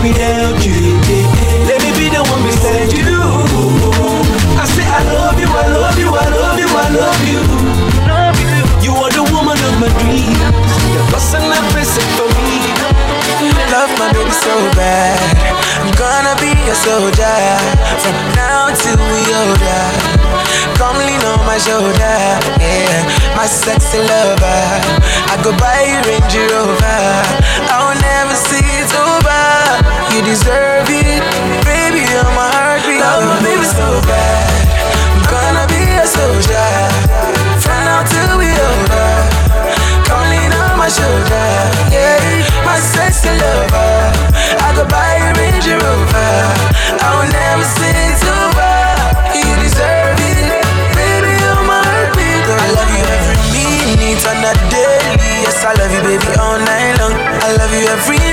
I 0.03 0.11
cannot 0.11 0.59
do. 0.59 0.75
Let 1.71 1.79
me 1.79 1.95
be 1.95 2.11
the 2.11 2.27
one 2.27 2.43
beside 2.43 2.91
you. 2.91 3.23
I 4.59 4.67
say 4.67 4.83
I 4.83 4.99
love 5.15 5.39
you, 5.39 5.47
I 5.47 5.71
love 5.71 5.95
you, 5.95 6.11
I 6.11 6.27
love 6.27 6.59
you, 6.59 6.67
I 6.67 6.89
love 6.91 7.23
you. 7.23 7.39
You 8.83 8.99
are 8.99 9.15
the 9.15 9.23
woman 9.31 9.55
of 9.55 9.75
my 9.79 9.87
dreams. 10.03 10.43
The 10.91 11.03
person 11.15 11.47
I'm 11.47 11.67
missing 11.71 12.11
for 12.19 12.27
me. 12.35 12.67
Love 13.71 13.95
my 13.95 14.11
baby 14.11 14.35
so 14.35 14.51
bad. 14.75 15.23
I'm 15.79 15.95
gonna 15.95 16.35
be 16.43 16.51
a 16.51 16.75
soldier 16.75 17.39
from 18.03 18.19
now 18.35 18.75
till 18.75 18.99
we 18.99 19.23
older. 19.39 19.87
Come 20.83 20.99
lean 20.99 21.23
on 21.31 21.47
my 21.47 21.63
shoulder, 21.63 22.19
yeah, 22.59 23.07
my 23.39 23.47
sexy 23.47 24.03
lover. 24.03 24.67
I 25.31 25.39
go 25.47 25.55
buy 25.63 25.87
you 25.87 26.03
Range 26.11 26.51
Rover. 26.51 27.07
I 27.71 27.79
deserve 30.33 30.89
it, 30.89 31.21
baby. 31.69 32.01
You're 32.09 32.33
my 32.33 32.49
heartbeat. 32.57 33.05
Love 33.05 33.21
my 33.29 33.37
baby 33.45 33.69
so 33.69 33.85
bad. 34.09 34.49
I'm 35.13 35.21
gonna 35.29 35.65
be 35.69 35.83
a 36.01 36.07
soldier 36.09 36.73
from 37.61 37.79
now 37.85 38.01
till 38.01 38.41
we 38.41 38.49
older. 38.49 39.13
Come 40.09 40.25
lean 40.33 40.53
on 40.57 40.81
my 40.81 40.89
shoulder, 40.89 41.49
yeah, 41.93 42.49
my 42.65 42.81
sexy 42.81 43.29
lover. 43.29 43.93
I 44.57 44.69
go 44.73 44.89
buy 44.89 45.21
you 45.21 45.37
Range 45.37 45.69
Rover. 45.69 46.33
I 46.97 47.09
will 47.13 47.29
never 47.29 47.67
say 47.77 47.93
it's 48.09 48.25
over. 48.25 48.73
You 49.37 49.53
deserve 49.61 50.17
it, 50.17 50.49
baby. 50.97 51.33
You're 51.45 51.65
my 51.69 51.85
heartbeat. 51.85 52.41
I 52.41 52.67
love 52.73 52.89
you 52.89 53.05
every 53.05 53.37
minute 54.01 54.25
and 54.33 54.49
a 54.49 54.53
daily. 54.73 55.45
Yes, 55.45 55.61
I 55.61 55.77
love 55.77 55.93
you, 55.93 56.03
baby, 56.09 56.31
all 56.41 56.57
night 56.57 56.97
long. 57.05 57.13
I 57.45 57.53
love 57.61 57.73
you 57.77 57.85
every 57.93 58.32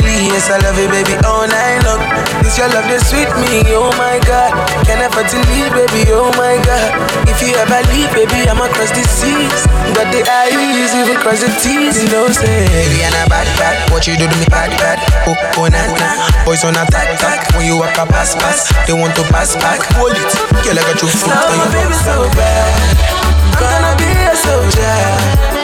a. 0.00 0.30
Yes, 0.34 0.50
I 0.50 0.58
love 0.62 0.78
you, 0.78 0.88
baby, 0.90 1.14
all 1.22 1.46
night 1.46 1.82
long. 1.86 2.02
This 2.42 2.58
your 2.58 2.68
love, 2.74 2.86
they 2.90 2.98
sweet 2.98 3.30
me, 3.38 3.62
oh 3.78 3.90
my 3.94 4.18
God. 4.26 4.50
Can't 4.82 5.02
afford 5.06 5.30
to 5.30 5.38
leave, 5.54 5.70
baby, 5.70 6.10
oh 6.10 6.30
my 6.34 6.58
God. 6.66 6.90
If 7.30 7.38
you 7.40 7.54
ever 7.54 7.80
leave, 7.94 8.10
baby, 8.10 8.48
I'ma 8.50 8.66
cross 8.74 8.90
the 8.90 9.04
seas. 9.06 9.62
But 9.94 10.10
the 10.10 10.26
eyes, 10.26 10.92
even 10.92 11.16
cross 11.22 11.40
the 11.40 11.50
T's, 11.62 12.02
you 12.02 12.10
know, 12.10 12.26
say. 12.28 12.66
Baby, 12.66 13.06
I'm 13.06 13.14
a 13.14 13.30
bad, 13.30 13.46
bad. 13.56 13.74
What 13.94 14.06
you 14.06 14.18
do 14.18 14.26
to 14.26 14.36
me, 14.36 14.46
bad, 14.50 14.74
bad. 14.76 14.98
Oh, 15.30 15.36
oh, 15.62 15.68
nah, 15.70 15.86
nah. 15.94 16.44
Boys 16.44 16.64
on 16.64 16.74
attack, 16.74 17.14
attack. 17.14 17.54
When 17.54 17.66
you 17.66 17.78
walk 17.78 17.96
a 17.96 18.04
pass, 18.04 18.34
pass. 18.34 18.68
They 18.86 18.92
want 18.92 19.14
to 19.16 19.24
pass 19.30 19.54
back. 19.56 19.80
Hold 19.96 20.12
it. 20.12 20.32
I 20.64 20.74
got 20.74 21.00
your 21.00 21.10
foot 21.10 21.30
on 21.30 21.56
your 21.56 21.70
baby 21.70 21.94
so 21.94 22.26
bad. 22.34 23.24
Gonna 23.60 23.94
be 23.96 24.10
a 24.10 24.34
soldier. 24.34 25.63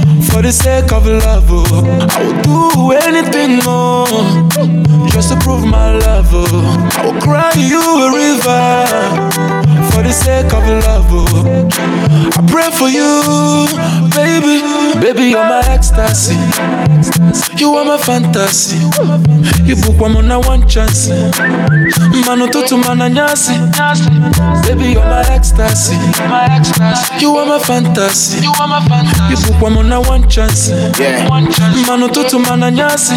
For 0.31 0.41
the 0.41 0.51
sake 0.51 0.91
of 0.91 1.05
love, 1.05 1.45
oh, 1.49 2.07
I 2.09 2.23
will 2.23 2.41
do 2.41 2.91
anything, 2.93 3.59
oh, 3.63 4.47
just 5.11 5.29
to 5.31 5.37
prove 5.39 5.65
my 5.65 5.97
love. 5.97 6.29
Oh, 6.31 6.89
I 6.97 7.05
will 7.05 7.21
cry 7.21 7.51
you 7.55 7.81
a 7.81 8.09
river. 8.15 8.85
For 9.91 10.01
the 10.03 10.11
sake 10.13 10.53
of 10.53 10.63
love, 10.87 11.07
oh, 11.09 11.69
I 12.37 12.41
pray 12.49 12.71
for 12.71 12.87
you, 12.87 13.67
baby. 14.15 14.61
Baby, 15.01 15.29
you're 15.31 15.43
my 15.43 15.61
ecstasy. 15.67 16.35
You 17.57 17.73
are 17.75 17.85
my 17.85 17.97
fantasy. 17.97 18.77
You 19.65 19.75
book 19.75 19.99
one 19.99 20.15
on 20.15 20.31
a 20.31 20.39
one 20.39 20.67
chance. 20.67 21.09
Mano 22.25 22.47
tutu 22.47 22.77
mana 22.77 23.09
nyasi. 23.09 23.53
Baby, 24.63 24.93
you're 24.93 25.03
my 25.05 25.23
ecstasy. 25.29 25.95
You 27.19 27.35
are 27.37 27.45
my 27.45 27.59
fantasy. 27.59 28.41
You 28.45 28.53
are 28.59 28.67
my 28.67 28.79
fantasy. 28.87 29.29
You 29.29 29.37
book 29.51 29.61
one 29.61 29.77
on 29.77 29.91
a 29.91 30.01
one 30.01 30.20
chance. 30.29 30.69
Yeah. 30.99 31.27
Mano 31.87 32.07
tutu 32.07 32.39
mana 32.39 32.71
nyasi. 32.71 33.13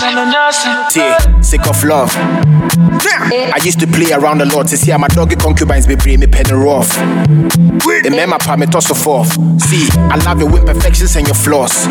Mana 0.00 0.32
nyasi. 0.32 0.68
T, 0.92 1.42
sick 1.42 1.66
of 1.66 1.82
love. 1.84 2.12
I 2.16 3.58
used 3.62 3.80
to 3.80 3.86
play 3.86 4.12
around 4.12 4.42
a 4.42 4.44
lot 4.44 4.68
to 4.68 4.76
see 4.76 4.90
how 4.90 4.98
my 4.98 5.08
doggy 5.08 5.36
concubines 5.36 5.86
be 5.86 5.94
bring 5.96 6.20
me 6.20 6.26
penny 6.26 6.52
rough. 6.52 6.88
The 6.96 8.10
mema 8.10 8.38
pa 8.38 8.56
me 8.56 8.66
toss 8.66 8.86
forth. 9.02 9.32
See, 9.62 9.88
I 10.10 10.16
love 10.24 10.40
your 10.40 10.50
imperfections 10.56 11.16
and 11.16 11.26
your 11.26 11.34
flaws. 11.34 11.86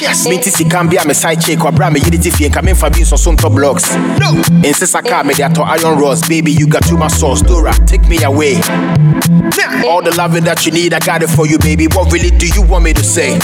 Yes, 0.00 0.26
me 0.26 0.38
tisi 0.38 0.68
can 0.70 0.88
be 0.88 0.96
a 0.96 1.14
side 1.14 1.40
chick 1.40 1.64
or 1.64 1.72
brand 1.72 1.94
me 1.94 2.00
unity 2.00 2.30
fee 2.30 2.46
and 2.46 2.54
come 2.54 2.68
in 2.68 2.74
for 2.74 2.90
being 2.90 3.04
so 3.04 3.16
some 3.16 3.36
top 3.36 3.52
blocks. 3.52 3.94
No, 3.94 4.32
in 4.64 4.72
Sissa 4.74 5.06
car 5.06 5.24
me 5.24 5.34
there 5.34 5.48
to 5.48 5.62
iron 5.62 5.98
rods. 5.98 6.26
Baby, 6.28 6.52
you 6.52 6.66
got 6.66 6.84
too 6.86 6.96
much 6.96 7.12
sauce. 7.12 7.42
Dora, 7.42 7.72
take 7.86 8.06
me 8.08 8.22
away. 8.22 8.54
All 9.86 10.02
the 10.02 10.14
loving 10.16 10.44
that 10.44 10.64
you 10.64 10.72
need, 10.72 10.94
I 10.94 11.00
got 11.00 11.22
it 11.22 11.28
for 11.28 11.46
you, 11.46 11.58
baby. 11.58 11.86
What 11.86 12.12
really 12.12 12.30
do 12.30 12.46
you 12.48 12.62
want 12.62 12.84
me 12.84 12.92
to 12.92 13.02
say? 13.04 13.38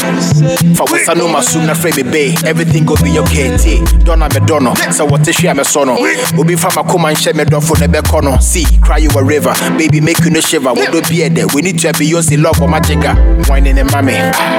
For 0.77 1.15
know 1.15 1.29
my 1.29 1.41
soon, 1.41 1.69
afraid 1.71 1.97
me 1.97 2.03
bay. 2.03 2.35
Everything 2.45 2.85
go 2.85 2.97
be 2.97 3.19
okay. 3.21 3.57
T, 3.57 3.83
Donna 4.05 4.29
me 4.29 4.41
dono. 4.47 4.75
So 4.93 5.05
what 5.07 5.27
is 5.27 5.37
she 5.37 5.53
me 5.53 5.65
sono? 5.65 5.97
Ubi 6.37 6.57
from 6.57 6.77
a 6.77 6.85
come 6.85 7.05
and 7.07 7.19
share 7.19 7.35
me 7.35 7.45
door 7.45 7.61
for 7.61 7.77
the 7.77 7.89
back. 7.89 8.07
See, 8.43 8.65
cry 8.81 8.99
you 8.99 9.11
a 9.17 9.25
river. 9.25 9.55
Baby, 9.79 10.01
make 10.01 10.19
you 10.21 10.31
no 10.31 10.41
shiver. 10.41 10.73
We 10.75 10.87
don't 10.87 11.09
be 11.09 11.27
there. 11.29 11.47
We 11.55 11.63
need 11.63 11.79
to 11.81 11.87
be 11.99 12.07
have 12.13 12.23
Beyonce 12.23 12.43
love 12.43 12.57
for 12.57 12.69
my 12.69 12.81
jigger. 12.81 13.15
Whining 13.49 13.79
and 13.79 13.91
mommy, 13.91 14.15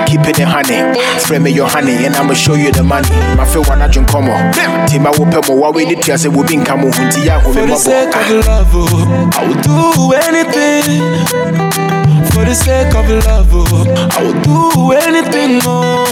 keeping 0.08 0.30
it 0.30 0.40
in 0.40 0.48
honey. 0.48 1.00
Spray 1.20 1.40
me 1.40 1.52
your 1.52 1.68
honey 1.68 2.06
and 2.06 2.16
I'ma 2.16 2.34
show 2.34 2.56
you 2.56 2.72
the 2.72 2.84
money. 2.84 3.10
My 3.36 3.46
feel 3.46 3.64
one 3.64 3.82
I 3.82 3.88
drink 3.88 4.08
come 4.10 4.30
on. 4.30 4.54
Tima 4.88 5.18
will 5.18 5.26
more. 5.26 5.60
What 5.60 5.76
we 5.76 5.86
need 5.86 6.02
to 6.04 6.18
say 6.18 6.30
we 6.30 6.44
been 6.48 6.64
come 6.66 6.86
on. 6.86 6.92
Huntia, 6.92 7.42
For 7.44 7.54
the 7.54 7.76
sake 7.76 8.16
of 8.16 8.46
love, 8.46 8.68
oh, 8.74 9.30
I 9.34 9.48
will 9.48 9.62
do 9.62 10.14
anything. 10.14 11.97
For 12.34 12.44
the 12.46 12.54
sake 12.54 12.94
of 12.96 13.10
love, 13.26 13.50
oh, 13.52 14.10
I 14.12 14.24
will 14.24 14.42
do 14.42 14.92
anything, 14.94 15.60
oh, 15.66 16.06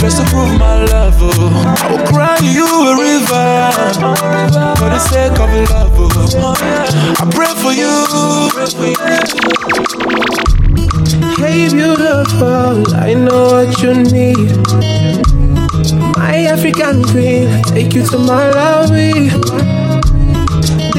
just 0.00 0.18
to 0.18 0.24
prove 0.30 0.58
my 0.58 0.84
love, 0.84 1.14
oh. 1.18 1.76
I 1.82 1.90
will 1.90 2.06
cry 2.06 2.38
you 2.42 2.66
a 2.88 2.96
river. 2.98 3.72
For 4.78 4.88
the 4.90 4.98
sake 4.98 5.38
of 5.38 5.50
love, 5.70 5.92
oh, 5.96 6.54
I 7.20 7.24
pray 7.34 7.52
for 7.62 7.72
you. 7.72 7.94
Hey, 11.36 11.68
beautiful, 11.68 12.94
I 12.96 13.14
know 13.14 13.44
what 13.52 13.82
you 13.82 13.94
need. 13.94 14.56
My 16.16 16.44
African 16.46 17.02
queen, 17.04 17.62
take 17.64 17.94
you 17.94 18.02
to 18.06 18.16
Malawi. 18.18 19.93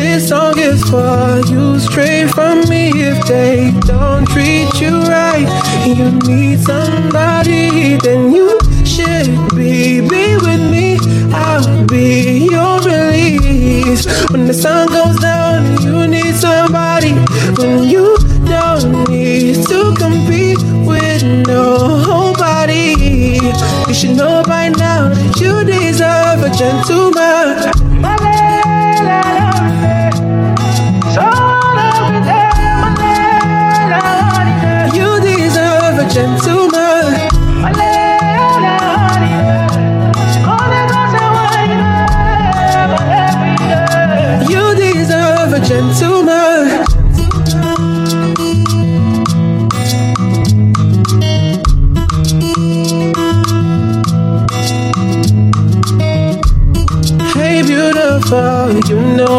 This 0.06 0.30
song 0.30 0.60
is 0.60 0.84
for 0.84 1.42
you, 1.52 1.80
straight 1.80 2.30
from 2.30 2.60
me. 2.70 2.92
If 2.94 3.26
they 3.26 3.74
don't 3.88 4.26
treat 4.30 4.70
you 4.80 5.02
right, 5.02 5.50
you 5.84 6.12
need 6.30 6.60
somebody, 6.60 7.98
then 7.98 8.32
you 8.32 8.56
should 8.86 9.28
be, 9.56 10.02
be 10.08 10.38
with 10.46 10.62
me. 10.72 11.00
I'll 11.34 11.88
be 11.88 12.48
your 12.52 12.80
release. 12.82 14.06
When 14.30 14.46
the 14.46 14.54
sun 14.54 14.90
goes 14.90 15.18
down, 15.20 15.82
you 15.82 16.08
need 16.08 16.36
somebody. 16.36 17.14
When 17.58 17.90
you 17.90 18.16
don't 18.46 19.10
need 19.10 19.56
to 19.66 19.96
compete 19.98 20.62
with 20.86 21.24
nobody. 21.48 22.94
You 23.88 23.94
should 23.94 24.16
know 24.16 24.44
by 24.46 24.70
now 24.70 25.10
that 25.10 25.40
you 25.42 25.64
deserve 25.66 26.44
a 26.44 26.52
gentleman. 26.56 27.75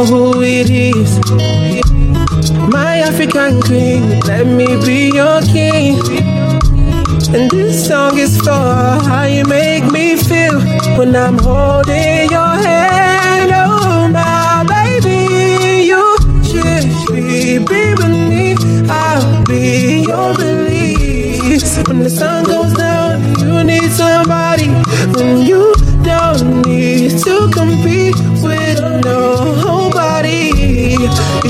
Who 0.06 0.42
it 0.42 0.70
is. 0.70 1.18
My 2.70 2.98
African 2.98 3.60
queen, 3.60 4.20
let 4.20 4.46
me 4.46 4.66
be 4.84 5.10
your 5.14 5.40
king. 5.42 5.98
And 7.34 7.50
this 7.50 7.88
song 7.88 8.18
is 8.18 8.38
for 8.38 8.50
how 9.08 9.24
you 9.24 9.44
make 9.44 9.84
me 9.90 10.16
feel 10.16 10.60
when 10.96 11.14
I'm 11.16 11.38
holding 11.38 12.30
your 12.30 12.55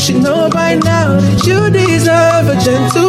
should 0.07 0.23
know 0.23 0.49
by 0.49 0.77
now 0.77 1.19
that 1.19 1.45
you 1.49 1.69
deserve 1.69 2.47
a 2.47 2.61
gentleman. 2.65 3.06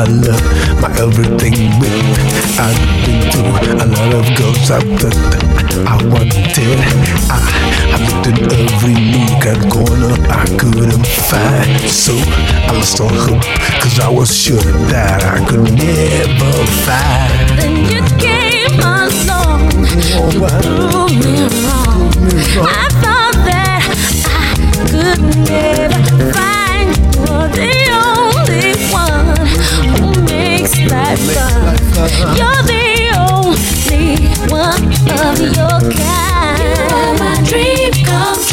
My 0.00 0.06
love, 0.06 0.80
my 0.80 0.88
everything 0.96 1.78
with. 1.78 1.92
I've 2.58 2.80
been 3.04 3.20
through 3.30 3.52
a 3.74 3.86
lot 3.96 4.12
of 4.16 4.24
girls 4.38 4.70
out 4.70 4.88
that 5.02 5.16
I 5.86 5.96
wanted. 6.08 6.78
I, 7.28 7.38
I 7.92 7.98
looked 8.06 8.26
in 8.30 8.38
every 8.48 8.96
nook 8.96 9.44
and 9.44 9.62
corner 9.70 10.16
I 10.30 10.46
couldn't 10.56 11.06
find. 11.28 11.80
So 11.90 12.14
I 12.16 12.72
lost 12.72 13.00
all 13.00 13.08
hope, 13.08 13.44
cause 13.82 14.00
I 14.00 14.08
was 14.08 14.34
sure 14.34 14.64
that 14.88 15.20
I 15.22 15.44
could 15.44 15.68
never 15.68 16.52
find. 16.88 17.60
Then 17.60 17.76
you 17.92 18.00
came 18.16 18.80
along 18.80 19.68
oh, 20.16 20.32
to 20.32 20.48
prove 20.64 21.12
me 21.12 21.44
wrong. 21.60 22.08
I 22.64 22.88
thought 23.02 23.36
that 23.50 23.84
I 24.24 24.56
could 24.88 25.20
never 25.46 26.32
find 26.32 26.50
you're 27.26 27.48
the 27.48 28.19
life. 30.88 31.20
You're 32.36 32.62
the 32.64 32.84
only 33.18 34.16
one 34.48 34.84
of 35.20 35.38
your 35.56 35.78
kind. 35.92 36.58
You 36.60 36.96
are 36.96 37.14
my 37.18 37.36
dream 37.44 37.92
come 38.04 38.49